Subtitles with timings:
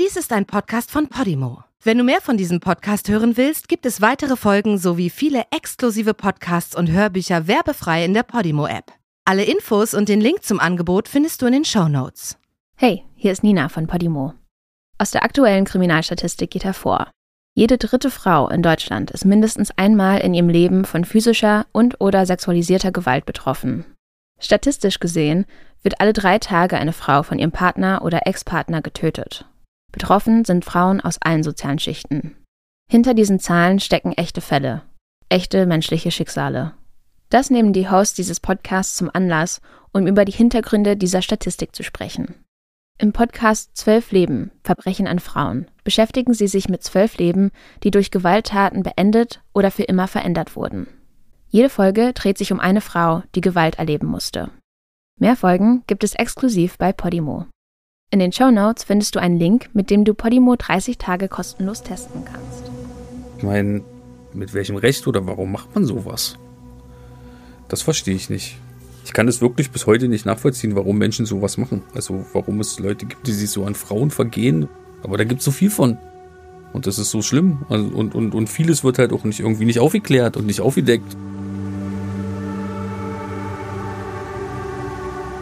[0.00, 1.64] Dies ist ein Podcast von Podimo.
[1.82, 6.14] Wenn du mehr von diesem Podcast hören willst, gibt es weitere Folgen sowie viele exklusive
[6.14, 8.90] Podcasts und Hörbücher werbefrei in der Podimo-App.
[9.26, 12.38] Alle Infos und den Link zum Angebot findest du in den Show Notes.
[12.74, 14.32] Hey, hier ist Nina von Podimo.
[14.96, 17.10] Aus der aktuellen Kriminalstatistik geht hervor,
[17.54, 22.92] jede dritte Frau in Deutschland ist mindestens einmal in ihrem Leben von physischer und/oder sexualisierter
[22.92, 23.84] Gewalt betroffen.
[24.40, 25.44] Statistisch gesehen
[25.82, 29.44] wird alle drei Tage eine Frau von ihrem Partner oder Ex-Partner getötet.
[29.92, 32.36] Betroffen sind Frauen aus allen sozialen Schichten.
[32.90, 34.82] Hinter diesen Zahlen stecken echte Fälle,
[35.28, 36.74] echte menschliche Schicksale.
[37.28, 39.60] Das nehmen die Hosts dieses Podcasts zum Anlass,
[39.92, 42.34] um über die Hintergründe dieser Statistik zu sprechen.
[42.98, 47.50] Im Podcast Zwölf Leben, Verbrechen an Frauen beschäftigen sie sich mit zwölf Leben,
[47.82, 50.86] die durch Gewalttaten beendet oder für immer verändert wurden.
[51.48, 54.50] Jede Folge dreht sich um eine Frau, die Gewalt erleben musste.
[55.18, 57.46] Mehr Folgen gibt es exklusiv bei Podimo.
[58.12, 61.82] In den Show Notes findest du einen Link, mit dem du Podimo 30 Tage kostenlos
[61.82, 62.70] testen kannst.
[63.38, 63.82] Ich meine,
[64.34, 66.36] mit welchem Recht oder warum macht man sowas?
[67.68, 68.58] Das verstehe ich nicht.
[69.06, 71.84] Ich kann es wirklich bis heute nicht nachvollziehen, warum Menschen sowas machen.
[71.94, 74.68] Also warum es Leute gibt, die sich so an Frauen vergehen.
[75.02, 75.96] Aber da gibt es so viel von.
[76.74, 77.64] Und das ist so schlimm.
[77.70, 81.16] Also, und, und, und vieles wird halt auch nicht irgendwie nicht aufgeklärt und nicht aufgedeckt.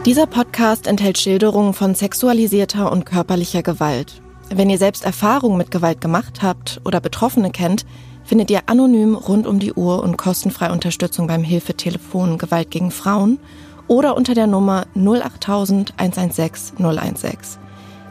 [0.05, 4.19] Dieser Podcast enthält Schilderungen von sexualisierter und körperlicher Gewalt.
[4.49, 7.85] Wenn ihr selbst Erfahrungen mit Gewalt gemacht habt oder Betroffene kennt,
[8.23, 13.37] findet ihr anonym rund um die Uhr und kostenfrei Unterstützung beim Hilfetelefon Gewalt gegen Frauen
[13.87, 17.37] oder unter der Nummer 08000 116 016.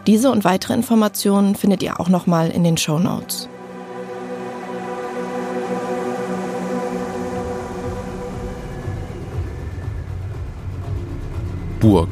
[0.06, 3.48] Diese und weitere Informationen findet ihr auch nochmal in den Show Notes.
[11.80, 12.10] Burg,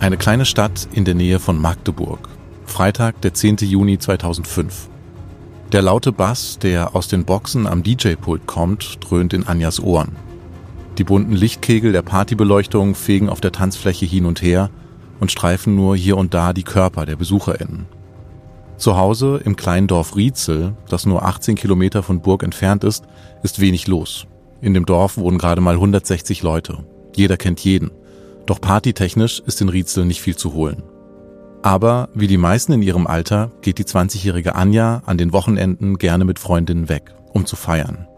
[0.00, 2.30] eine kleine Stadt in der Nähe von Magdeburg.
[2.64, 3.58] Freitag, der 10.
[3.58, 4.88] Juni 2005.
[5.70, 10.16] Der laute Bass, der aus den Boxen am DJ-Pult kommt, dröhnt in Anjas Ohren.
[10.96, 14.70] Die bunten Lichtkegel der Partybeleuchtung fegen auf der Tanzfläche hin und her
[15.20, 17.84] und streifen nur hier und da die Körper der BesucherInnen.
[18.78, 23.04] Zu Hause im kleinen Dorf Rietzel, das nur 18 Kilometer von Burg entfernt ist,
[23.42, 24.26] ist wenig los.
[24.62, 26.78] In dem Dorf wohnen gerade mal 160 Leute.
[27.14, 27.90] Jeder kennt jeden.
[28.46, 30.82] Doch partytechnisch ist in Rietzel nicht viel zu holen.
[31.62, 36.24] Aber wie die meisten in ihrem Alter geht die 20-jährige Anja an den Wochenenden gerne
[36.24, 38.08] mit Freundinnen weg, um zu feiern.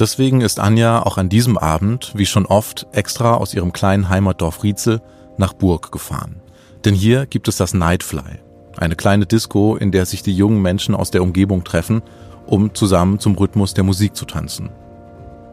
[0.00, 4.62] Deswegen ist Anja auch an diesem Abend, wie schon oft, extra aus ihrem kleinen Heimatdorf
[4.62, 5.02] Rietzel
[5.36, 6.40] nach Burg gefahren.
[6.84, 8.40] Denn hier gibt es das Nightfly,
[8.76, 12.02] eine kleine Disco, in der sich die jungen Menschen aus der Umgebung treffen,
[12.46, 14.70] um zusammen zum Rhythmus der Musik zu tanzen.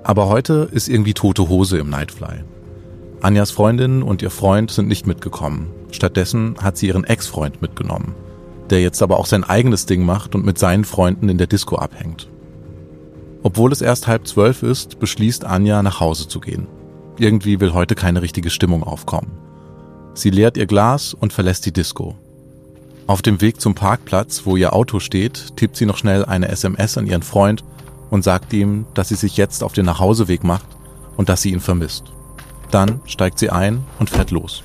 [0.04, 2.44] Aber heute ist irgendwie tote Hose im Nightfly.
[3.26, 5.72] Anjas Freundin und ihr Freund sind nicht mitgekommen.
[5.90, 8.14] Stattdessen hat sie ihren Ex-Freund mitgenommen,
[8.70, 11.76] der jetzt aber auch sein eigenes Ding macht und mit seinen Freunden in der Disco
[11.76, 12.30] abhängt.
[13.42, 16.68] Obwohl es erst halb zwölf ist, beschließt Anja nach Hause zu gehen.
[17.18, 19.32] Irgendwie will heute keine richtige Stimmung aufkommen.
[20.14, 22.14] Sie leert ihr Glas und verlässt die Disco.
[23.08, 26.96] Auf dem Weg zum Parkplatz, wo ihr Auto steht, tippt sie noch schnell eine SMS
[26.96, 27.64] an ihren Freund
[28.12, 30.68] und sagt ihm, dass sie sich jetzt auf den Nachhauseweg macht
[31.18, 32.12] und dass sie ihn vermisst.
[32.72, 34.64] Dann steigt sie ein und fährt los.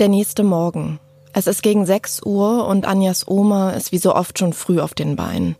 [0.00, 0.98] Der nächste Morgen.
[1.32, 4.92] Es ist gegen 6 Uhr und Anjas Oma ist wie so oft schon früh auf
[4.92, 5.56] den Beinen.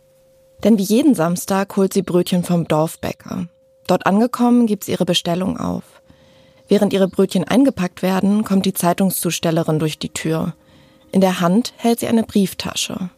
[0.64, 3.46] Denn wie jeden Samstag holt sie Brötchen vom Dorfbäcker.
[3.86, 5.84] Dort angekommen gibt sie ihre Bestellung auf.
[6.66, 10.54] Während ihre Brötchen eingepackt werden, kommt die Zeitungszustellerin durch die Tür.
[11.14, 13.08] In der Hand hält sie eine Brieftasche.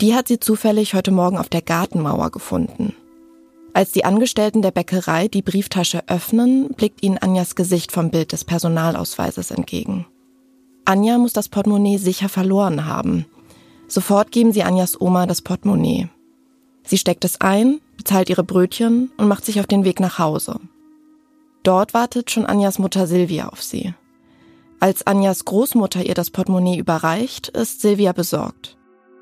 [0.00, 2.96] Die hat sie zufällig heute Morgen auf der Gartenmauer gefunden.
[3.72, 8.44] Als die Angestellten der Bäckerei die Brieftasche öffnen, blickt ihnen Anjas Gesicht vom Bild des
[8.44, 10.04] Personalausweises entgegen.
[10.84, 13.24] Anja muss das Portemonnaie sicher verloren haben.
[13.86, 16.08] Sofort geben sie Anjas Oma das Portemonnaie.
[16.82, 20.58] Sie steckt es ein, bezahlt ihre Brötchen und macht sich auf den Weg nach Hause.
[21.62, 23.94] Dort wartet schon Anjas Mutter Silvia auf sie.
[24.80, 28.76] Als Anjas Großmutter ihr das Portemonnaie überreicht, ist Silvia besorgt.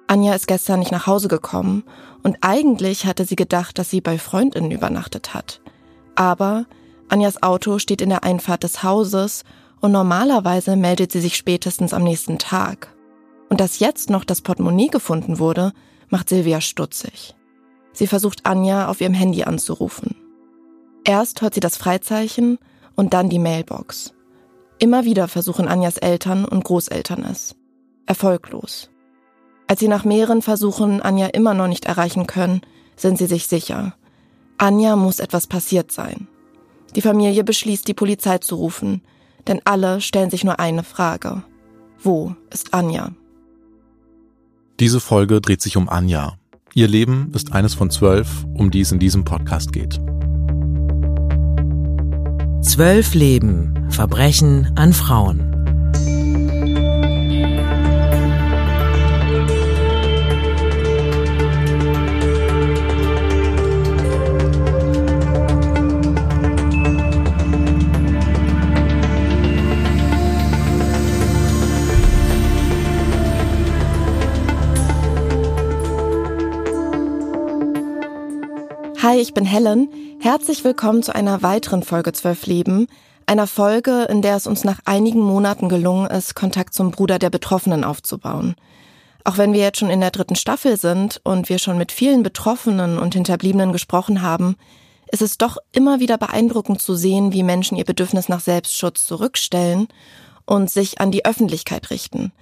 [0.07, 1.83] Anja ist gestern nicht nach Hause gekommen
[2.23, 5.63] und eigentlich hatte sie gedacht, dass sie bei Freundinnen übernachtet hat.
[6.15, 6.67] Aber
[7.09, 9.45] Anjas Auto steht in der Einfahrt des Hauses
[9.81, 12.95] und normalerweise meldet sie sich spätestens am nächsten Tag.
[13.49, 15.73] Und dass jetzt noch das Portemonnaie gefunden wurde,
[16.11, 17.35] macht Silvia stutzig.
[17.93, 20.17] Sie versucht Anja auf ihrem Handy anzurufen.
[21.05, 22.59] Erst hört sie das Freizeichen
[22.95, 24.16] und dann die Mailbox.
[24.79, 27.57] Immer wieder versuchen Anjas Eltern und Großeltern es.
[28.07, 28.91] Erfolglos.
[29.67, 32.61] Als sie nach mehreren Versuchen Anja immer noch nicht erreichen können,
[32.95, 33.95] sind sie sich sicher.
[34.59, 36.29] Anja muss etwas passiert sein.
[36.95, 39.03] Die Familie beschließt, die Polizei zu rufen,
[39.47, 41.43] denn alle stellen sich nur eine Frage.
[41.99, 43.13] Wo ist Anja?
[44.79, 46.35] Diese Folge dreht sich um Anja.
[46.75, 49.99] Ihr Leben ist eines von zwölf, um die es in diesem Podcast geht.
[52.67, 55.56] Zwölf Leben, Verbrechen an Frauen.
[79.09, 79.89] Hi, ich bin Helen.
[80.19, 82.89] Herzlich willkommen zu einer weiteren Folge Zwölf Leben.
[83.25, 87.31] Einer Folge, in der es uns nach einigen Monaten gelungen ist, Kontakt zum Bruder der
[87.31, 88.57] Betroffenen aufzubauen.
[89.23, 92.25] Auch wenn wir jetzt schon in der dritten Staffel sind und wir schon mit vielen
[92.25, 94.57] Betroffenen und Hinterbliebenen gesprochen haben,
[95.13, 99.87] ist es doch immer wieder beeindruckend zu sehen, wie Menschen ihr Bedürfnis nach Selbstschutz zurückstellen
[100.47, 102.33] und sich an die Öffentlichkeit richten.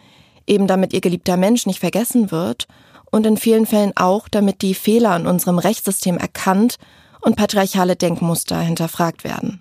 [0.46, 2.68] Eben damit ihr geliebter Mensch nicht vergessen wird
[3.14, 6.76] und in vielen Fällen auch, damit die Fehler an unserem Rechtssystem erkannt
[7.20, 9.60] und patriarchale Denkmuster hinterfragt werden.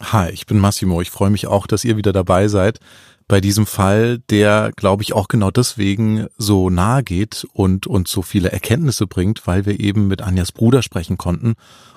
[0.00, 1.00] Hi, ich bin Massimo.
[1.00, 2.80] Ich freue mich auch, dass ihr wieder dabei seid
[3.28, 8.22] bei diesem Fall, der, glaube ich, auch genau deswegen so nahe geht und uns so
[8.22, 11.54] viele Erkenntnisse bringt, weil wir eben mit Anjas Bruder sprechen konnten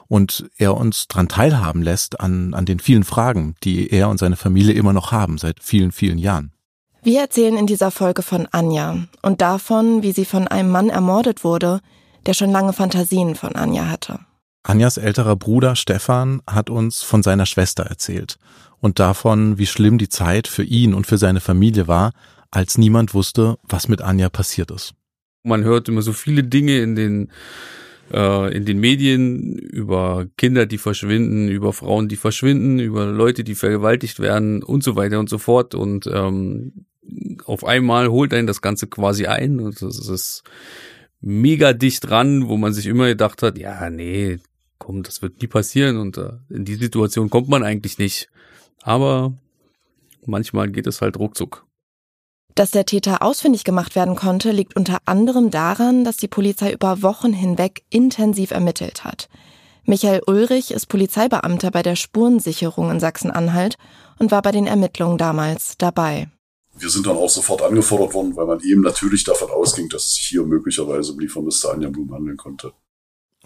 [0.10, 4.36] und er uns dran teilhaben lässt an, an den vielen Fragen, die er und seine
[4.36, 6.52] Familie immer noch haben seit vielen, vielen Jahren.
[7.04, 11.44] Wir erzählen in dieser Folge von Anja und davon, wie sie von einem Mann ermordet
[11.44, 11.82] wurde,
[12.28, 14.20] der schon lange Fantasien von Anja hatte.
[14.62, 18.38] Anjas älterer Bruder Stefan hat uns von seiner Schwester erzählt
[18.80, 22.12] und davon, wie schlimm die Zeit für ihn und für seine Familie war,
[22.52, 24.94] als niemand wusste, was mit Anja passiert ist.
[25.44, 27.32] Man hört immer so viele Dinge in den
[28.14, 33.56] äh, in den Medien über Kinder, die verschwinden, über Frauen, die verschwinden, über Leute, die
[33.56, 35.74] vergewaltigt werden und so weiter und so fort.
[35.74, 36.86] Und ähm,
[37.46, 39.60] auf einmal holt einen das Ganze quasi ein.
[39.60, 40.44] Und das ist
[41.20, 44.40] mega dicht dran, wo man sich immer gedacht hat, ja, nee,
[44.78, 48.30] komm, das wird nie passieren und äh, in die Situation kommt man eigentlich nicht.
[48.82, 49.34] Aber
[50.26, 51.66] manchmal geht es halt ruckzuck.
[52.56, 57.02] Dass der Täter ausfindig gemacht werden konnte, liegt unter anderem daran, dass die Polizei über
[57.02, 59.30] Wochen hinweg intensiv ermittelt hat.
[59.86, 63.78] Michael Ulrich ist Polizeibeamter bei der Spurensicherung in Sachsen-Anhalt
[64.20, 66.28] und war bei den Ermittlungen damals dabei.
[66.82, 70.16] Wir sind dann auch sofort angefordert worden, weil man eben natürlich davon ausging, dass es
[70.16, 72.74] sich hier möglicherweise um die vermisste Anja Blum handeln konnte.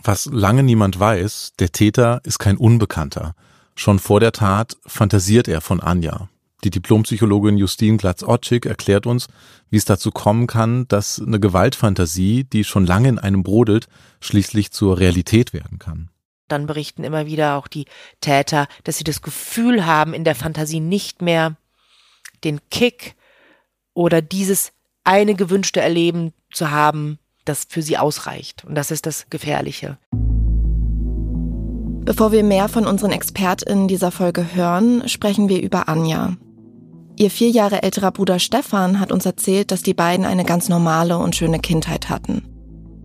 [0.02, 3.36] Was lange niemand weiß, der Täter ist kein Unbekannter.
[3.76, 6.30] Schon vor der Tat fantasiert er von Anja.
[6.64, 9.28] Die Diplompsychologin Justine Glatz-Otschik erklärt uns,
[9.70, 13.88] wie es dazu kommen kann, dass eine Gewaltfantasie, die schon lange in einem brodelt,
[14.22, 16.10] schließlich zur Realität werden kann.
[16.48, 17.86] Dann berichten immer wieder auch die
[18.22, 21.58] Täter, dass sie das Gefühl haben, in der Fantasie nicht mehr
[22.46, 23.16] den Kick
[23.96, 24.72] oder dieses
[25.04, 28.64] eine gewünschte Erleben zu haben, das für sie ausreicht.
[28.66, 29.98] Und das ist das Gefährliche.
[32.06, 36.38] Bevor wir mehr von unseren ExpertInnen dieser Folge hören, sprechen wir über Anja.
[37.18, 41.18] Ihr vier Jahre älterer Bruder Stefan hat uns erzählt, dass die beiden eine ganz normale
[41.18, 42.44] und schöne Kindheit hatten.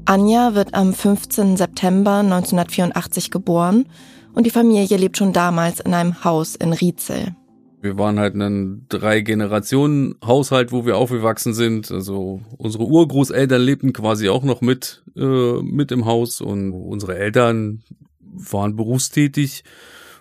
[0.05, 1.57] Anja wird am 15.
[1.57, 3.87] September 1984 geboren
[4.35, 7.37] und die Familie lebt schon damals in einem Haus in Rietzel.
[7.83, 11.91] Wir waren halt ein Drei-Generationen-Haushalt, wo wir aufgewachsen sind.
[11.91, 17.83] Also unsere Urgroßeltern lebten quasi auch noch mit, äh, mit im Haus und unsere Eltern
[18.21, 19.65] waren berufstätig.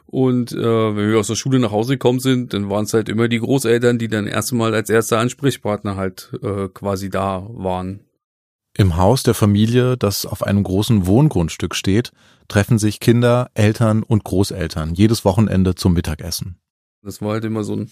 [0.05, 3.09] Und äh, wenn wir aus der Schule nach Hause gekommen sind, dann waren es halt
[3.09, 7.99] immer die Großeltern, die dann erst einmal als erster Ansprechpartner halt äh, quasi da waren.
[8.75, 12.11] Im Haus der Familie, das auf einem großen Wohngrundstück steht,
[12.47, 16.57] treffen sich Kinder, Eltern und Großeltern jedes Wochenende zum Mittagessen.
[17.03, 17.89] Das war halt immer so, ein,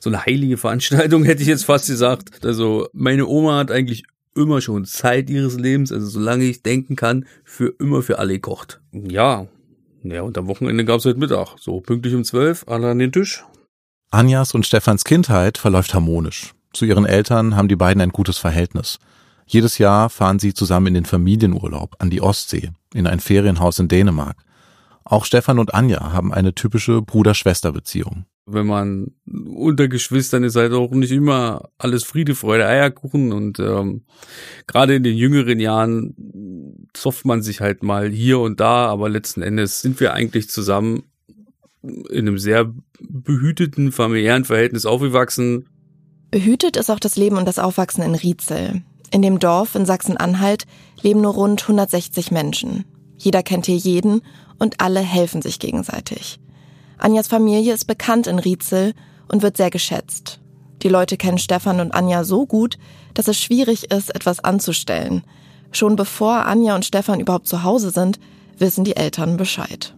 [0.00, 2.44] so eine heilige Veranstaltung, hätte ich jetzt fast gesagt.
[2.44, 7.26] Also meine Oma hat eigentlich immer schon Zeit ihres Lebens, also solange ich denken kann,
[7.44, 8.80] für immer für alle gekocht.
[8.92, 9.46] Ja,
[10.02, 13.44] ja, und am Wochenende gab's halt Mittag, so pünktlich um zwölf, alle an den Tisch.
[14.10, 16.52] Anjas und Stefans Kindheit verläuft harmonisch.
[16.72, 18.98] Zu ihren Eltern haben die beiden ein gutes Verhältnis.
[19.46, 23.88] Jedes Jahr fahren sie zusammen in den Familienurlaub an die Ostsee, in ein Ferienhaus in
[23.88, 24.36] Dänemark.
[25.04, 28.24] Auch Stefan und Anja haben eine typische Bruder-Schwester-Beziehung.
[28.46, 34.02] Wenn man unter Geschwistern ist halt auch nicht immer alles Friede, Freude, Eierkuchen und ähm,
[34.66, 39.42] gerade in den jüngeren Jahren zofft man sich halt mal hier und da, aber letzten
[39.42, 41.04] Endes sind wir eigentlich zusammen
[41.82, 45.66] in einem sehr behüteten familiären Verhältnis aufgewachsen.
[46.30, 48.82] Behütet ist auch das Leben und das Aufwachsen in Rietzel.
[49.10, 50.64] In dem Dorf in Sachsen-Anhalt
[51.02, 52.84] leben nur rund 160 Menschen.
[53.24, 54.20] Jeder kennt hier jeden
[54.58, 56.38] und alle helfen sich gegenseitig.
[56.98, 58.92] Anjas Familie ist bekannt in Rietzel
[59.28, 60.40] und wird sehr geschätzt.
[60.82, 62.76] Die Leute kennen Stefan und Anja so gut,
[63.14, 65.24] dass es schwierig ist, etwas anzustellen.
[65.72, 68.20] Schon bevor Anja und Stefan überhaupt zu Hause sind,
[68.58, 69.96] wissen die Eltern Bescheid.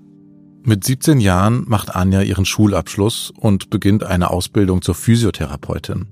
[0.63, 6.07] Mit 17 Jahren macht Anja ihren Schulabschluss und beginnt eine Ausbildung zur Physiotherapeutin.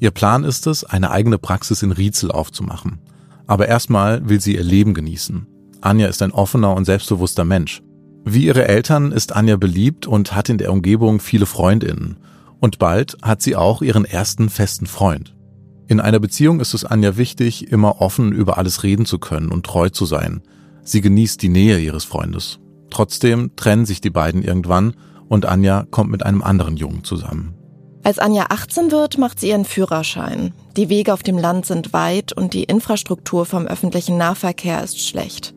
[0.00, 2.98] Ihr Plan ist es, eine eigene Praxis in Rietzel aufzumachen.
[3.46, 5.46] Aber erstmal will sie ihr Leben genießen.
[5.86, 7.80] Anja ist ein offener und selbstbewusster Mensch.
[8.24, 12.18] Wie ihre Eltern ist Anja beliebt und hat in der Umgebung viele Freundinnen.
[12.58, 15.36] Und bald hat sie auch ihren ersten festen Freund.
[15.86, 19.64] In einer Beziehung ist es Anja wichtig, immer offen über alles reden zu können und
[19.64, 20.42] treu zu sein.
[20.82, 22.58] Sie genießt die Nähe ihres Freundes.
[22.90, 24.94] Trotzdem trennen sich die beiden irgendwann
[25.28, 27.54] und Anja kommt mit einem anderen Jungen zusammen.
[28.02, 30.52] Als Anja 18 wird, macht sie ihren Führerschein.
[30.76, 35.55] Die Wege auf dem Land sind weit und die Infrastruktur vom öffentlichen Nahverkehr ist schlecht.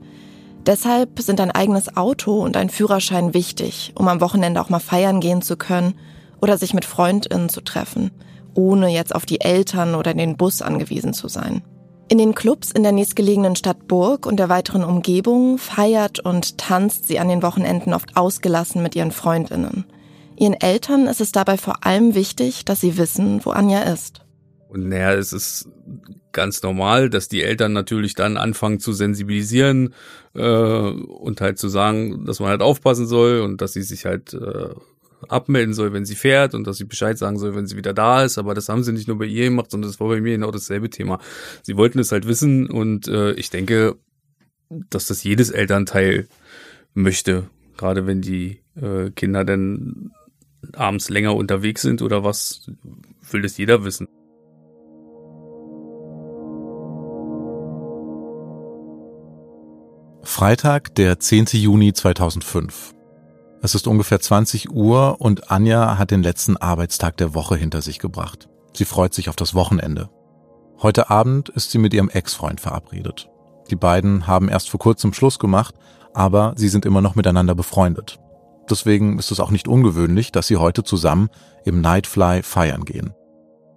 [0.70, 5.20] Deshalb sind ein eigenes Auto und ein Führerschein wichtig, um am Wochenende auch mal feiern
[5.20, 5.96] gehen zu können
[6.44, 8.12] oder sich mit Freundinnen zu treffen,
[8.54, 11.64] ohne jetzt auf die Eltern oder den Bus angewiesen zu sein.
[12.08, 17.08] In den Clubs in der nächstgelegenen Stadt Burg und der weiteren Umgebung feiert und tanzt
[17.08, 19.86] sie an den Wochenenden oft ausgelassen mit ihren Freundinnen.
[20.36, 24.22] Ihren Eltern ist es dabei vor allem wichtig, dass sie wissen, wo Anja ist.
[24.70, 25.68] Und naja, es ist
[26.32, 29.96] ganz normal, dass die Eltern natürlich dann anfangen zu sensibilisieren
[30.36, 34.36] äh, und halt zu sagen, dass man halt aufpassen soll und dass sie sich halt
[34.36, 34.70] äh,
[35.28, 38.24] abmelden soll, wenn sie fährt und dass sie Bescheid sagen soll, wenn sie wieder da
[38.24, 38.38] ist.
[38.38, 40.52] Aber das haben sie nicht nur bei ihr gemacht, sondern das war bei mir genau
[40.52, 41.20] dasselbe Thema.
[41.64, 43.96] Sie wollten es halt wissen und äh, ich denke,
[44.70, 46.28] dass das jedes Elternteil
[46.94, 50.12] möchte, gerade wenn die äh, Kinder dann
[50.74, 52.70] abends länger unterwegs sind oder was,
[53.32, 54.08] will das jeder wissen.
[60.24, 61.46] Freitag, der 10.
[61.54, 62.94] Juni 2005.
[63.62, 68.00] Es ist ungefähr 20 Uhr und Anja hat den letzten Arbeitstag der Woche hinter sich
[68.00, 68.50] gebracht.
[68.74, 70.10] Sie freut sich auf das Wochenende.
[70.82, 73.30] Heute Abend ist sie mit ihrem Ex-Freund verabredet.
[73.72, 75.76] Die beiden haben erst vor kurzem Schluss gemacht,
[76.14, 78.20] aber sie sind immer noch miteinander befreundet.
[78.70, 81.30] Deswegen ist es auch nicht ungewöhnlich, dass sie heute zusammen
[81.64, 83.14] im Nightfly feiern gehen.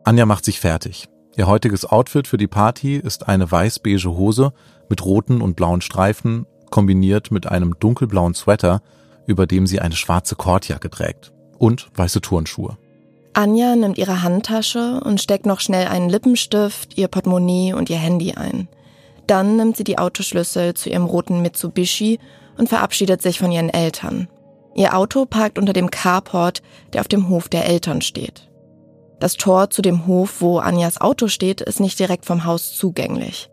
[0.04, 1.08] Anja macht sich fertig.
[1.36, 4.52] Ihr heutiges Outfit für die Party ist eine weiß-beige Hose
[4.92, 8.82] mit roten und blauen Streifen, kombiniert mit einem dunkelblauen Sweater,
[9.26, 12.76] über dem sie eine schwarze Kordjacke trägt und weiße Turnschuhe.
[13.32, 18.34] Anja nimmt ihre Handtasche und steckt noch schnell einen Lippenstift, ihr Portemonnaie und ihr Handy
[18.34, 18.68] ein.
[19.26, 22.18] Dann nimmt sie die Autoschlüssel zu ihrem roten Mitsubishi
[22.58, 24.28] und verabschiedet sich von ihren Eltern.
[24.74, 26.60] Ihr Auto parkt unter dem Carport,
[26.92, 28.50] der auf dem Hof der Eltern steht.
[29.20, 33.48] Das Tor zu dem Hof, wo Anjas Auto steht, ist nicht direkt vom Haus zugänglich.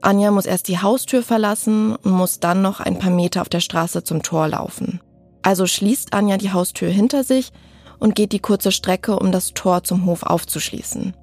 [0.00, 3.60] Anja muss erst die Haustür verlassen und muss dann noch ein paar Meter auf der
[3.60, 5.00] Straße zum Tor laufen.
[5.42, 7.52] Also schließt Anja die Haustür hinter sich
[7.98, 11.14] und geht die kurze Strecke, um das Tor zum Hof aufzuschließen.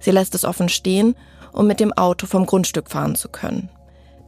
[0.00, 1.14] Sie lässt es offen stehen,
[1.52, 3.68] um mit dem Auto vom Grundstück fahren zu können.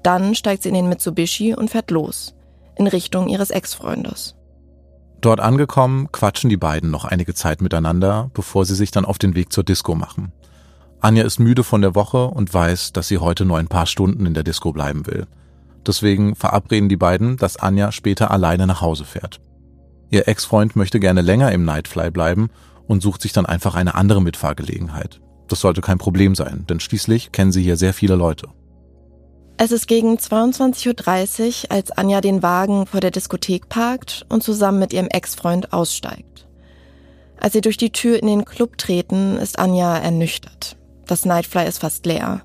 [0.02, 2.34] Dann steigt sie in den Mitsubishi und fährt los,
[2.76, 4.36] in Richtung ihres Ex-Freundes.
[5.20, 9.34] Dort angekommen, quatschen die beiden noch einige Zeit miteinander, bevor sie sich dann auf den
[9.34, 10.32] Weg zur Disco machen.
[11.06, 14.26] Anja ist müde von der Woche und weiß, dass sie heute nur ein paar Stunden
[14.26, 15.28] in der Disco bleiben will.
[15.86, 19.40] Deswegen verabreden die beiden, dass Anja später alleine nach Hause fährt.
[20.10, 22.50] Ihr Ex-Freund möchte gerne länger im Nightfly bleiben
[22.88, 25.20] und sucht sich dann einfach eine andere Mitfahrgelegenheit.
[25.46, 28.48] Das sollte kein Problem sein, denn schließlich kennen sie hier sehr viele Leute.
[29.58, 34.80] Es ist gegen 22.30 Uhr, als Anja den Wagen vor der Diskothek parkt und zusammen
[34.80, 36.48] mit ihrem Ex-Freund aussteigt.
[37.38, 40.75] Als sie durch die Tür in den Club treten, ist Anja ernüchtert.
[41.06, 42.42] Das Nightfly ist fast leer.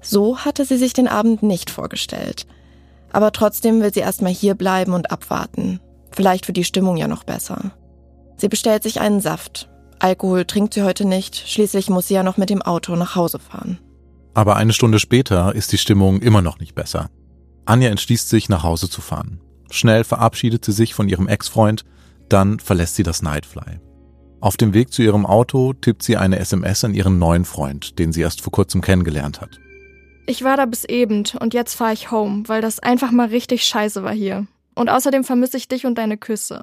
[0.00, 2.46] So hatte sie sich den Abend nicht vorgestellt.
[3.12, 5.80] Aber trotzdem will sie erstmal hier bleiben und abwarten.
[6.10, 7.72] Vielleicht wird die Stimmung ja noch besser.
[8.36, 9.68] Sie bestellt sich einen Saft.
[9.98, 13.38] Alkohol trinkt sie heute nicht, schließlich muss sie ja noch mit dem Auto nach Hause
[13.38, 13.78] fahren.
[14.34, 17.10] Aber eine Stunde später ist die Stimmung immer noch nicht besser.
[17.64, 19.40] Anja entschließt sich, nach Hause zu fahren.
[19.70, 21.84] Schnell verabschiedet sie sich von ihrem Ex-Freund,
[22.28, 23.80] dann verlässt sie das Nightfly.
[24.40, 28.12] Auf dem Weg zu ihrem Auto tippt sie eine SMS an ihren neuen Freund, den
[28.12, 29.58] sie erst vor kurzem kennengelernt hat.
[30.26, 33.64] Ich war da bis eben und jetzt fahre ich home, weil das einfach mal richtig
[33.64, 34.46] scheiße war hier.
[34.74, 36.62] Und außerdem vermisse ich dich und deine Küsse.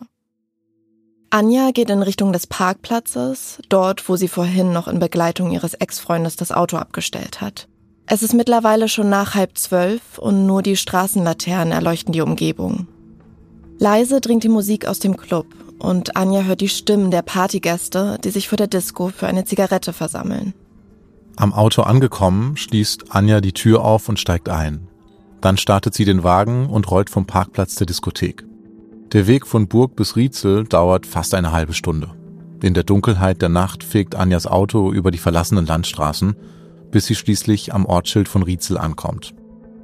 [1.31, 6.37] Anja geht in Richtung des Parkplatzes, dort, wo sie vorhin noch in Begleitung ihres Ex-Freundes
[6.37, 7.67] das Auto abgestellt hat.
[8.05, 12.87] Es ist mittlerweile schon nach halb zwölf und nur die Straßenlaternen erleuchten die Umgebung.
[13.79, 15.47] Leise dringt die Musik aus dem Club
[15.79, 19.93] und Anja hört die Stimmen der Partygäste, die sich vor der Disco für eine Zigarette
[19.93, 20.53] versammeln.
[21.35, 24.87] Am Auto angekommen, schließt Anja die Tür auf und steigt ein.
[25.41, 28.45] Dann startet sie den Wagen und rollt vom Parkplatz der Diskothek.
[29.11, 32.11] Der Weg von Burg bis Rietzel dauert fast eine halbe Stunde.
[32.61, 36.35] In der Dunkelheit der Nacht fegt Anjas Auto über die verlassenen Landstraßen,
[36.89, 39.35] bis sie schließlich am Ortsschild von Rietzel ankommt.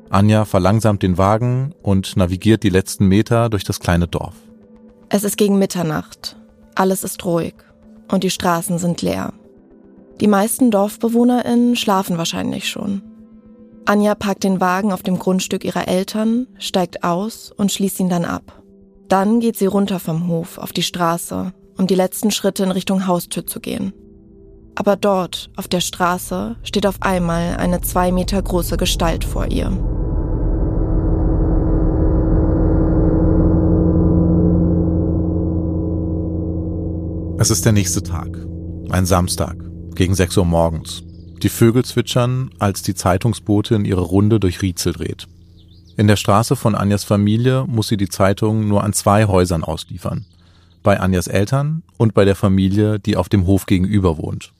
[0.10, 4.36] Anja verlangsamt den Wagen und navigiert die letzten Meter durch das kleine Dorf.
[5.14, 6.38] Es ist gegen Mitternacht.
[6.74, 7.56] Alles ist ruhig
[8.10, 9.34] und die Straßen sind leer.
[10.22, 13.02] Die meisten DorfbewohnerInnen schlafen wahrscheinlich schon.
[13.84, 18.24] Anja parkt den Wagen auf dem Grundstück ihrer Eltern, steigt aus und schließt ihn dann
[18.24, 18.64] ab.
[19.10, 23.06] Dann geht sie runter vom Hof auf die Straße, um die letzten Schritte in Richtung
[23.06, 23.92] Haustür zu gehen.
[24.76, 29.78] Aber dort, auf der Straße, steht auf einmal eine zwei Meter große Gestalt vor ihr.
[37.38, 38.30] Es ist der nächste Tag,
[38.90, 39.56] ein Samstag,
[39.96, 41.04] gegen 6 Uhr morgens.
[41.42, 45.28] Die Vögel zwitschern, als die Zeitungsbotin ihre Runde durch Rietzel dreht.
[45.98, 50.26] In der Straße von Anjas Familie muss sie die Zeitung nur an zwei Häusern ausliefern.
[50.84, 54.54] Bei Anjas Eltern und bei der Familie, die auf dem Hof gegenüber wohnt.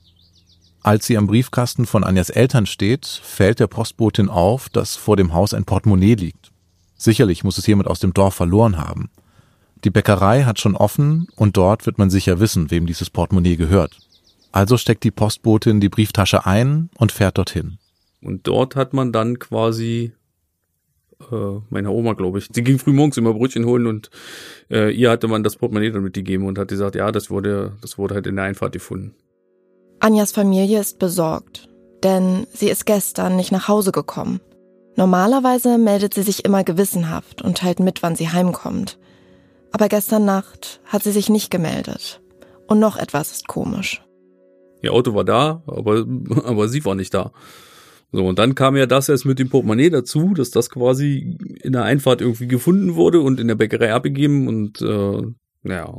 [0.82, 5.32] Als sie am Briefkasten von Anjas Eltern steht, fällt der Postbotin auf, dass vor dem
[5.32, 6.50] Haus ein Portemonnaie liegt.
[6.96, 9.10] Sicherlich muss es jemand aus dem Dorf verloren haben.
[9.84, 13.98] Die Bäckerei hat schon offen und dort wird man sicher wissen, wem dieses Portemonnaie gehört.
[14.52, 17.78] Also steckt die Postbotin die Brieftasche ein und fährt dorthin.
[18.22, 20.12] Und dort hat man dann quasi
[21.30, 22.48] äh, meiner Oma, glaube ich.
[22.52, 24.10] Sie ging früh morgens immer Brötchen holen und
[24.70, 27.98] äh, ihr hatte man das Portemonnaie dann mitgegeben und hat gesagt, ja, das wurde, das
[27.98, 29.14] wurde halt in der Einfahrt gefunden.
[29.98, 31.68] Anjas Familie ist besorgt,
[32.02, 34.40] denn sie ist gestern nicht nach Hause gekommen.
[34.96, 38.98] Normalerweise meldet sie sich immer gewissenhaft und teilt mit, wann sie heimkommt.
[39.72, 42.20] Aber gestern Nacht hat sie sich nicht gemeldet.
[42.66, 44.02] Und noch etwas ist komisch.
[44.82, 46.06] Ihr Auto war da, aber,
[46.44, 47.32] aber sie war nicht da.
[48.12, 51.72] So, und dann kam ja das erst mit dem Portemonnaie dazu, dass das quasi in
[51.72, 55.22] der Einfahrt irgendwie gefunden wurde und in der Bäckerei abgegeben und äh,
[55.64, 55.94] ja,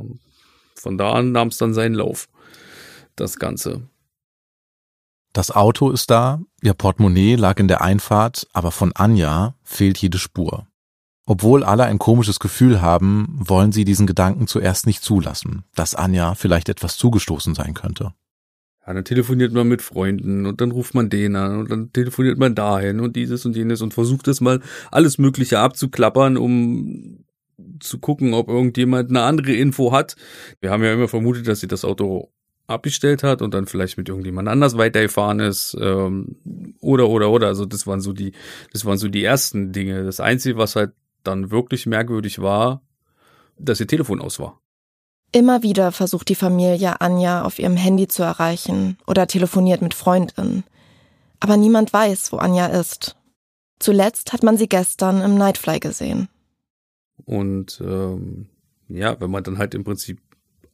[0.76, 2.28] von da an nahm es dann seinen Lauf.
[3.16, 3.88] Das Ganze.
[5.32, 10.18] Das Auto ist da, ihr Portemonnaie lag in der Einfahrt, aber von Anja fehlt jede
[10.18, 10.68] Spur.
[11.26, 16.34] Obwohl alle ein komisches Gefühl haben, wollen sie diesen Gedanken zuerst nicht zulassen, dass Anja
[16.34, 18.12] vielleicht etwas zugestoßen sein könnte.
[18.86, 22.38] Ja, dann telefoniert man mit Freunden und dann ruft man den an und dann telefoniert
[22.38, 24.60] man dahin und dieses und jenes und versucht es mal
[24.90, 27.24] alles Mögliche abzuklappern, um
[27.80, 30.16] zu gucken, ob irgendjemand eine andere Info hat.
[30.60, 32.30] Wir haben ja immer vermutet, dass sie das Auto
[32.66, 36.36] abgestellt hat und dann vielleicht mit irgendjemand anders weitergefahren ist ähm,
[36.80, 38.32] oder oder oder also das waren so die
[38.72, 40.92] das waren so die ersten Dinge das einzige was halt
[41.24, 42.82] dann wirklich merkwürdig war
[43.56, 44.60] dass ihr Telefon aus war.
[45.30, 50.64] Immer wieder versucht die Familie Anja auf ihrem Handy zu erreichen oder telefoniert mit Freundinnen
[51.44, 53.16] aber niemand weiß wo Anja ist.
[53.78, 56.28] Zuletzt hat man sie gestern im Nightfly gesehen.
[57.26, 58.46] Und ähm,
[58.88, 60.22] ja wenn man dann halt im Prinzip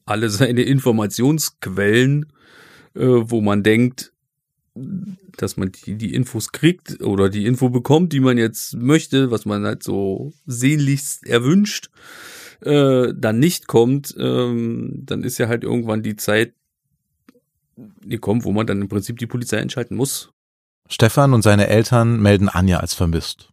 [0.06, 2.32] alle seine Informationsquellen,
[2.94, 4.12] äh, wo man denkt,
[4.74, 9.44] dass man die, die Infos kriegt oder die Info bekommt, die man jetzt möchte, was
[9.44, 11.90] man halt so sehnlichst erwünscht,
[12.60, 16.54] äh, dann nicht kommt, ähm, dann ist ja halt irgendwann die Zeit
[18.02, 20.30] gekommen, wo man dann im Prinzip die Polizei entscheiden muss.
[20.88, 23.48] Stefan und seine Eltern melden Anja als vermisst.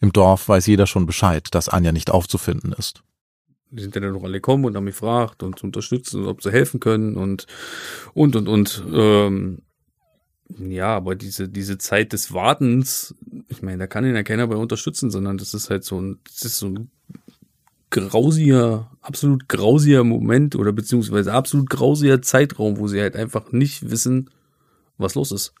[0.00, 3.02] Im Dorf weiß jeder schon Bescheid, dass Anja nicht aufzufinden ist
[3.70, 6.42] die sind ja dann noch alle gekommen und haben mich gefragt und zu unterstützen, ob
[6.42, 7.46] sie helfen können und
[8.14, 9.62] und und und ähm,
[10.58, 13.14] ja, aber diese diese Zeit des Wartens,
[13.48, 16.18] ich meine, da kann ihn ja keiner bei unterstützen, sondern das ist halt so ein
[16.24, 16.90] das ist so ein
[17.90, 24.30] grausiger, absolut grausiger Moment oder beziehungsweise absolut grausiger Zeitraum, wo sie halt einfach nicht wissen,
[24.96, 25.54] was los ist.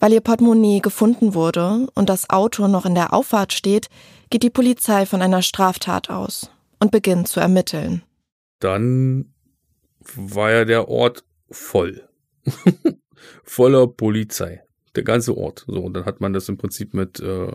[0.00, 3.88] Weil ihr Portemonnaie gefunden wurde und das Auto noch in der Auffahrt steht,
[4.30, 8.02] geht die Polizei von einer Straftat aus und beginnt zu ermitteln.
[8.58, 9.32] Dann
[10.16, 12.08] war ja der Ort voll.
[13.42, 14.62] Voller Polizei.
[14.96, 15.64] Der ganze Ort.
[15.66, 17.52] So, und dann hat man das im Prinzip mit, äh,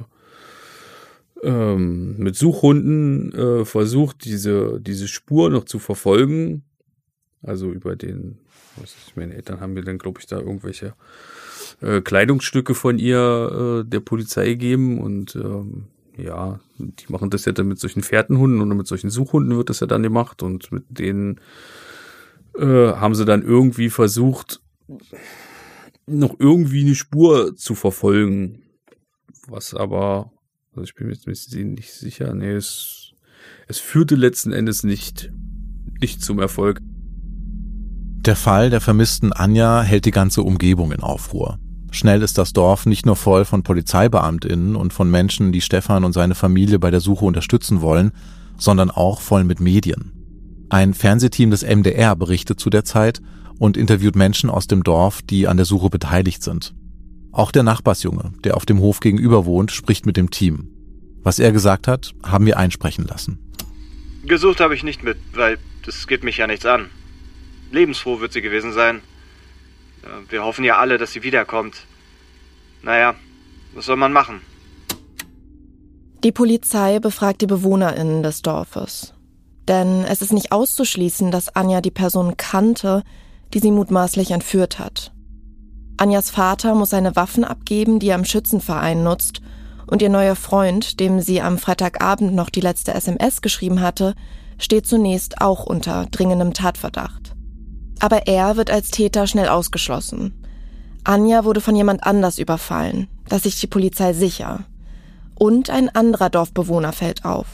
[1.41, 6.63] ähm, mit Suchhunden äh, versucht, diese, diese Spur noch zu verfolgen.
[7.41, 8.39] Also über den,
[8.75, 10.93] was ist, meine Eltern haben mir dann, glaube ich, da irgendwelche
[11.82, 15.86] äh, Kleidungsstücke von ihr äh, der Polizei gegeben und ähm,
[16.17, 19.79] ja, die machen das ja dann mit solchen Fährtenhunden oder mit solchen Suchhunden wird das
[19.79, 21.39] ja dann gemacht und mit denen
[22.58, 24.62] äh, haben sie dann irgendwie versucht,
[26.09, 28.63] noch irgendwie eine Spur zu verfolgen.
[29.47, 30.31] Was aber,
[30.71, 33.13] also ich bin mir jetzt nicht sicher, nee, es,
[33.67, 35.31] es führte letzten Endes nicht,
[36.01, 36.81] nicht zum Erfolg.
[38.25, 41.57] Der Fall der vermissten Anja hält die ganze Umgebung in Aufruhr.
[41.91, 46.13] Schnell ist das Dorf nicht nur voll von Polizeibeamtinnen und von Menschen, die Stefan und
[46.13, 48.11] seine Familie bei der Suche unterstützen wollen,
[48.57, 50.11] sondern auch voll mit Medien.
[50.69, 53.21] Ein Fernsehteam des MDR berichtet zu der Zeit
[53.59, 56.73] und interviewt Menschen aus dem Dorf, die an der Suche beteiligt sind.
[57.31, 60.69] Auch der Nachbarsjunge, der auf dem Hof gegenüber wohnt, spricht mit dem Team.
[61.21, 63.37] Was er gesagt hat, haben wir einsprechen lassen.
[64.25, 66.89] Gesucht habe ich nicht mit, weil das geht mich ja nichts an.
[67.71, 69.01] Lebensfroh wird sie gewesen sein.
[70.29, 71.75] Wir hoffen ja alle, dass sie wiederkommt.
[72.81, 73.15] Naja,
[73.75, 74.41] was soll man machen?
[76.23, 79.13] Die Polizei befragt die BewohnerInnen des Dorfes.
[79.67, 83.03] Denn es ist nicht auszuschließen, dass Anja die Person kannte,
[83.53, 85.12] die sie mutmaßlich entführt hat.
[85.97, 89.41] Anjas Vater muss seine Waffen abgeben, die er im Schützenverein nutzt,
[89.88, 94.13] und ihr neuer Freund, dem sie am Freitagabend noch die letzte SMS geschrieben hatte,
[94.59, 97.35] steht zunächst auch unter dringendem Tatverdacht.
[97.99, 100.45] Aber er wird als Täter schnell ausgeschlossen.
[101.03, 104.65] Anja wurde von jemand anders überfallen, das sich die Polizei sicher.
[105.35, 107.47] Und ein anderer Dorfbewohner fällt auf.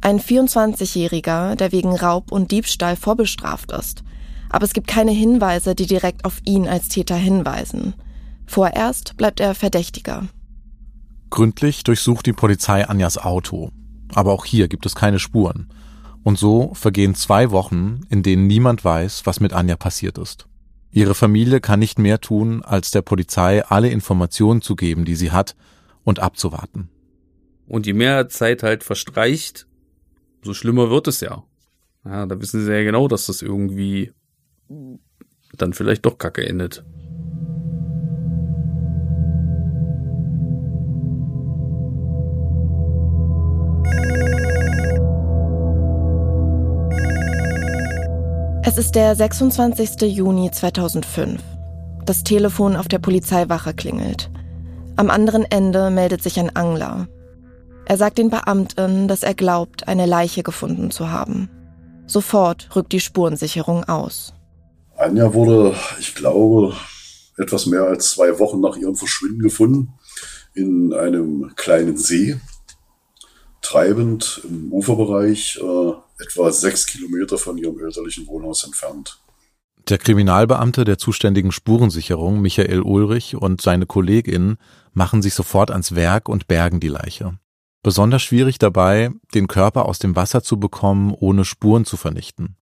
[0.00, 4.04] Ein 24-Jähriger, der wegen Raub und Diebstahl vorbestraft ist.
[4.50, 7.94] Aber es gibt keine Hinweise, die direkt auf ihn als Täter hinweisen.
[8.46, 10.26] Vorerst bleibt er Verdächtiger.
[11.30, 13.70] Gründlich durchsucht die Polizei Anjas Auto.
[14.14, 15.68] Aber auch hier gibt es keine Spuren.
[16.22, 20.48] Und so vergehen zwei Wochen, in denen niemand weiß, was mit Anja passiert ist.
[20.90, 25.30] Ihre Familie kann nicht mehr tun, als der Polizei alle Informationen zu geben, die sie
[25.30, 25.54] hat,
[26.04, 26.88] und abzuwarten.
[27.66, 29.66] Und je mehr Zeit halt verstreicht,
[30.42, 31.44] so schlimmer wird es ja.
[32.04, 34.12] Ja, da wissen sie ja genau, dass das irgendwie
[35.56, 36.84] dann vielleicht doch kacke endet.
[48.64, 50.02] Es ist der 26.
[50.02, 51.42] Juni 2005.
[52.04, 54.30] Das Telefon auf der Polizeiwache klingelt.
[54.96, 57.08] Am anderen Ende meldet sich ein Angler.
[57.86, 61.48] Er sagt den Beamten, dass er glaubt, eine Leiche gefunden zu haben.
[62.06, 64.34] Sofort rückt die Spurensicherung aus.
[64.98, 66.74] Anja wurde, ich glaube,
[67.36, 69.94] etwas mehr als zwei Wochen nach ihrem Verschwinden gefunden
[70.54, 72.40] in einem kleinen See,
[73.62, 79.20] treibend im Uferbereich, äh, etwa sechs Kilometer von ihrem elterlichen Wohnhaus entfernt.
[79.88, 84.58] Der Kriminalbeamte der zuständigen Spurensicherung, Michael Ulrich, und seine KollegInnen
[84.92, 87.38] machen sich sofort ans Werk und bergen die Leiche.
[87.84, 92.57] Besonders schwierig dabei, den Körper aus dem Wasser zu bekommen, ohne Spuren zu vernichten.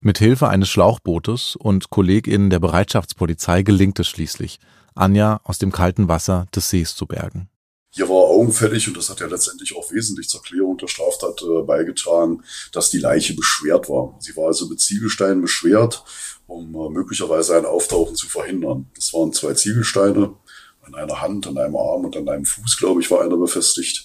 [0.00, 4.60] Mit Hilfe eines Schlauchbootes und KollegInnen der Bereitschaftspolizei gelingt es schließlich,
[4.94, 7.48] Anja aus dem kalten Wasser des Sees zu bergen.
[7.90, 11.62] Hier war augenfällig, und das hat ja letztendlich auch wesentlich zur Klärung der Straftat äh,
[11.62, 14.14] beigetragen, dass die Leiche beschwert war.
[14.20, 16.04] Sie war also mit Ziegelsteinen beschwert,
[16.46, 18.90] um äh, möglicherweise ein Auftauchen zu verhindern.
[18.94, 20.34] Das waren zwei Ziegelsteine,
[20.82, 24.04] an einer Hand, an einem Arm und an einem Fuß, glaube ich, war einer befestigt.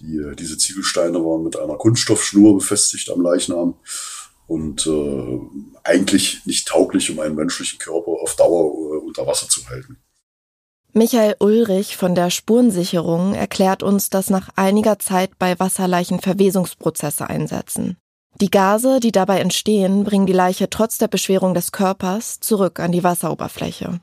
[0.00, 3.76] Die, äh, diese Ziegelsteine waren mit einer Kunststoffschnur befestigt am Leichnam
[4.50, 5.40] und äh,
[5.84, 9.98] eigentlich nicht tauglich, um einen menschlichen Körper auf Dauer äh, unter Wasser zu halten.
[10.92, 17.96] Michael Ulrich von der Spurensicherung erklärt uns, dass nach einiger Zeit bei Wasserleichen Verwesungsprozesse einsetzen.
[18.40, 22.90] Die Gase, die dabei entstehen, bringen die Leiche trotz der Beschwerung des Körpers zurück an
[22.90, 24.00] die Wasseroberfläche.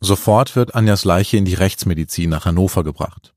[0.00, 3.34] Sofort wird Anjas Leiche in die Rechtsmedizin nach Hannover gebracht.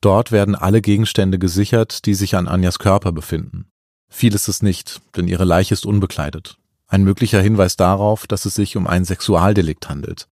[0.00, 3.66] Dort werden alle Gegenstände gesichert, die sich an Anjas Körper befinden.
[4.08, 6.56] Viel ist es nicht, denn ihre Leiche ist unbekleidet.
[6.86, 10.28] Ein möglicher Hinweis darauf, dass es sich um ein Sexualdelikt handelt.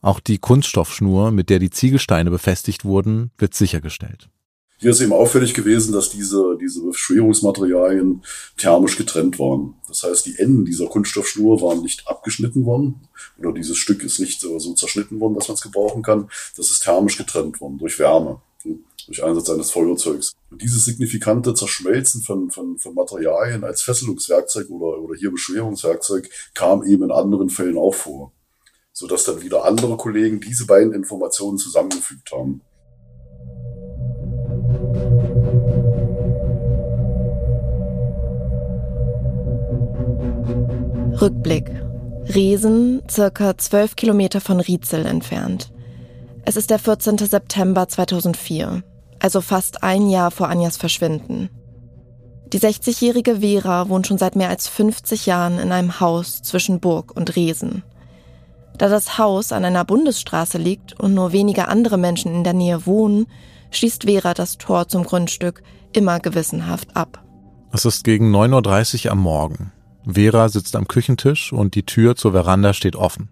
[0.00, 4.28] Auch die Kunststoffschnur, mit der die Ziegelsteine befestigt wurden, wird sichergestellt.
[4.78, 8.22] Hier ist eben auffällig gewesen, dass diese, diese Beschwerungsmaterialien
[8.58, 9.74] thermisch getrennt waren.
[9.88, 13.08] Das heißt, die Enden dieser Kunststoffschnur waren nicht abgeschnitten worden
[13.38, 16.28] oder dieses Stück ist nicht so, zerschnitten worden, dass man es gebrauchen kann.
[16.56, 18.42] Das ist thermisch getrennt worden durch Wärme
[19.06, 20.32] durch Einsatz eines Feuerzeugs.
[20.50, 26.84] Und dieses signifikante Zerschmelzen von, von, von Materialien als Fesselungswerkzeug oder, oder hier Beschwerungswerkzeug kam
[26.84, 28.32] eben in anderen Fällen auch vor,
[28.92, 32.62] sodass dann wieder andere Kollegen diese beiden Informationen zusammengefügt haben.
[41.20, 41.70] Rückblick.
[42.34, 45.72] Riesen, circa zwölf Kilometer von Rietzel entfernt.
[46.44, 47.18] Es ist der 14.
[47.18, 48.82] September 2004
[49.20, 51.50] also fast ein Jahr vor Anjas Verschwinden.
[52.52, 57.16] Die 60-jährige Vera wohnt schon seit mehr als 50 Jahren in einem Haus zwischen Burg
[57.16, 57.82] und Resen.
[58.78, 62.86] Da das Haus an einer Bundesstraße liegt und nur wenige andere Menschen in der Nähe
[62.86, 63.26] wohnen,
[63.70, 67.22] schließt Vera das Tor zum Grundstück immer gewissenhaft ab.
[67.72, 69.72] Es ist gegen 9.30 Uhr am Morgen.
[70.06, 73.28] Vera sitzt am Küchentisch und die Tür zur Veranda steht offen.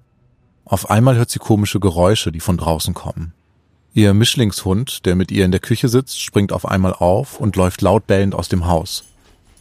[0.64, 3.34] Auf einmal hört sie komische Geräusche, die von draußen kommen.
[3.96, 7.80] Ihr Mischlingshund, der mit ihr in der Küche sitzt, springt auf einmal auf und läuft
[7.80, 9.04] laut bellend aus dem Haus.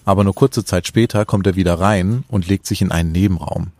[0.05, 3.73] Aber nur kurze Zeit später kommt er wieder rein und legt sich in einen Nebenraum.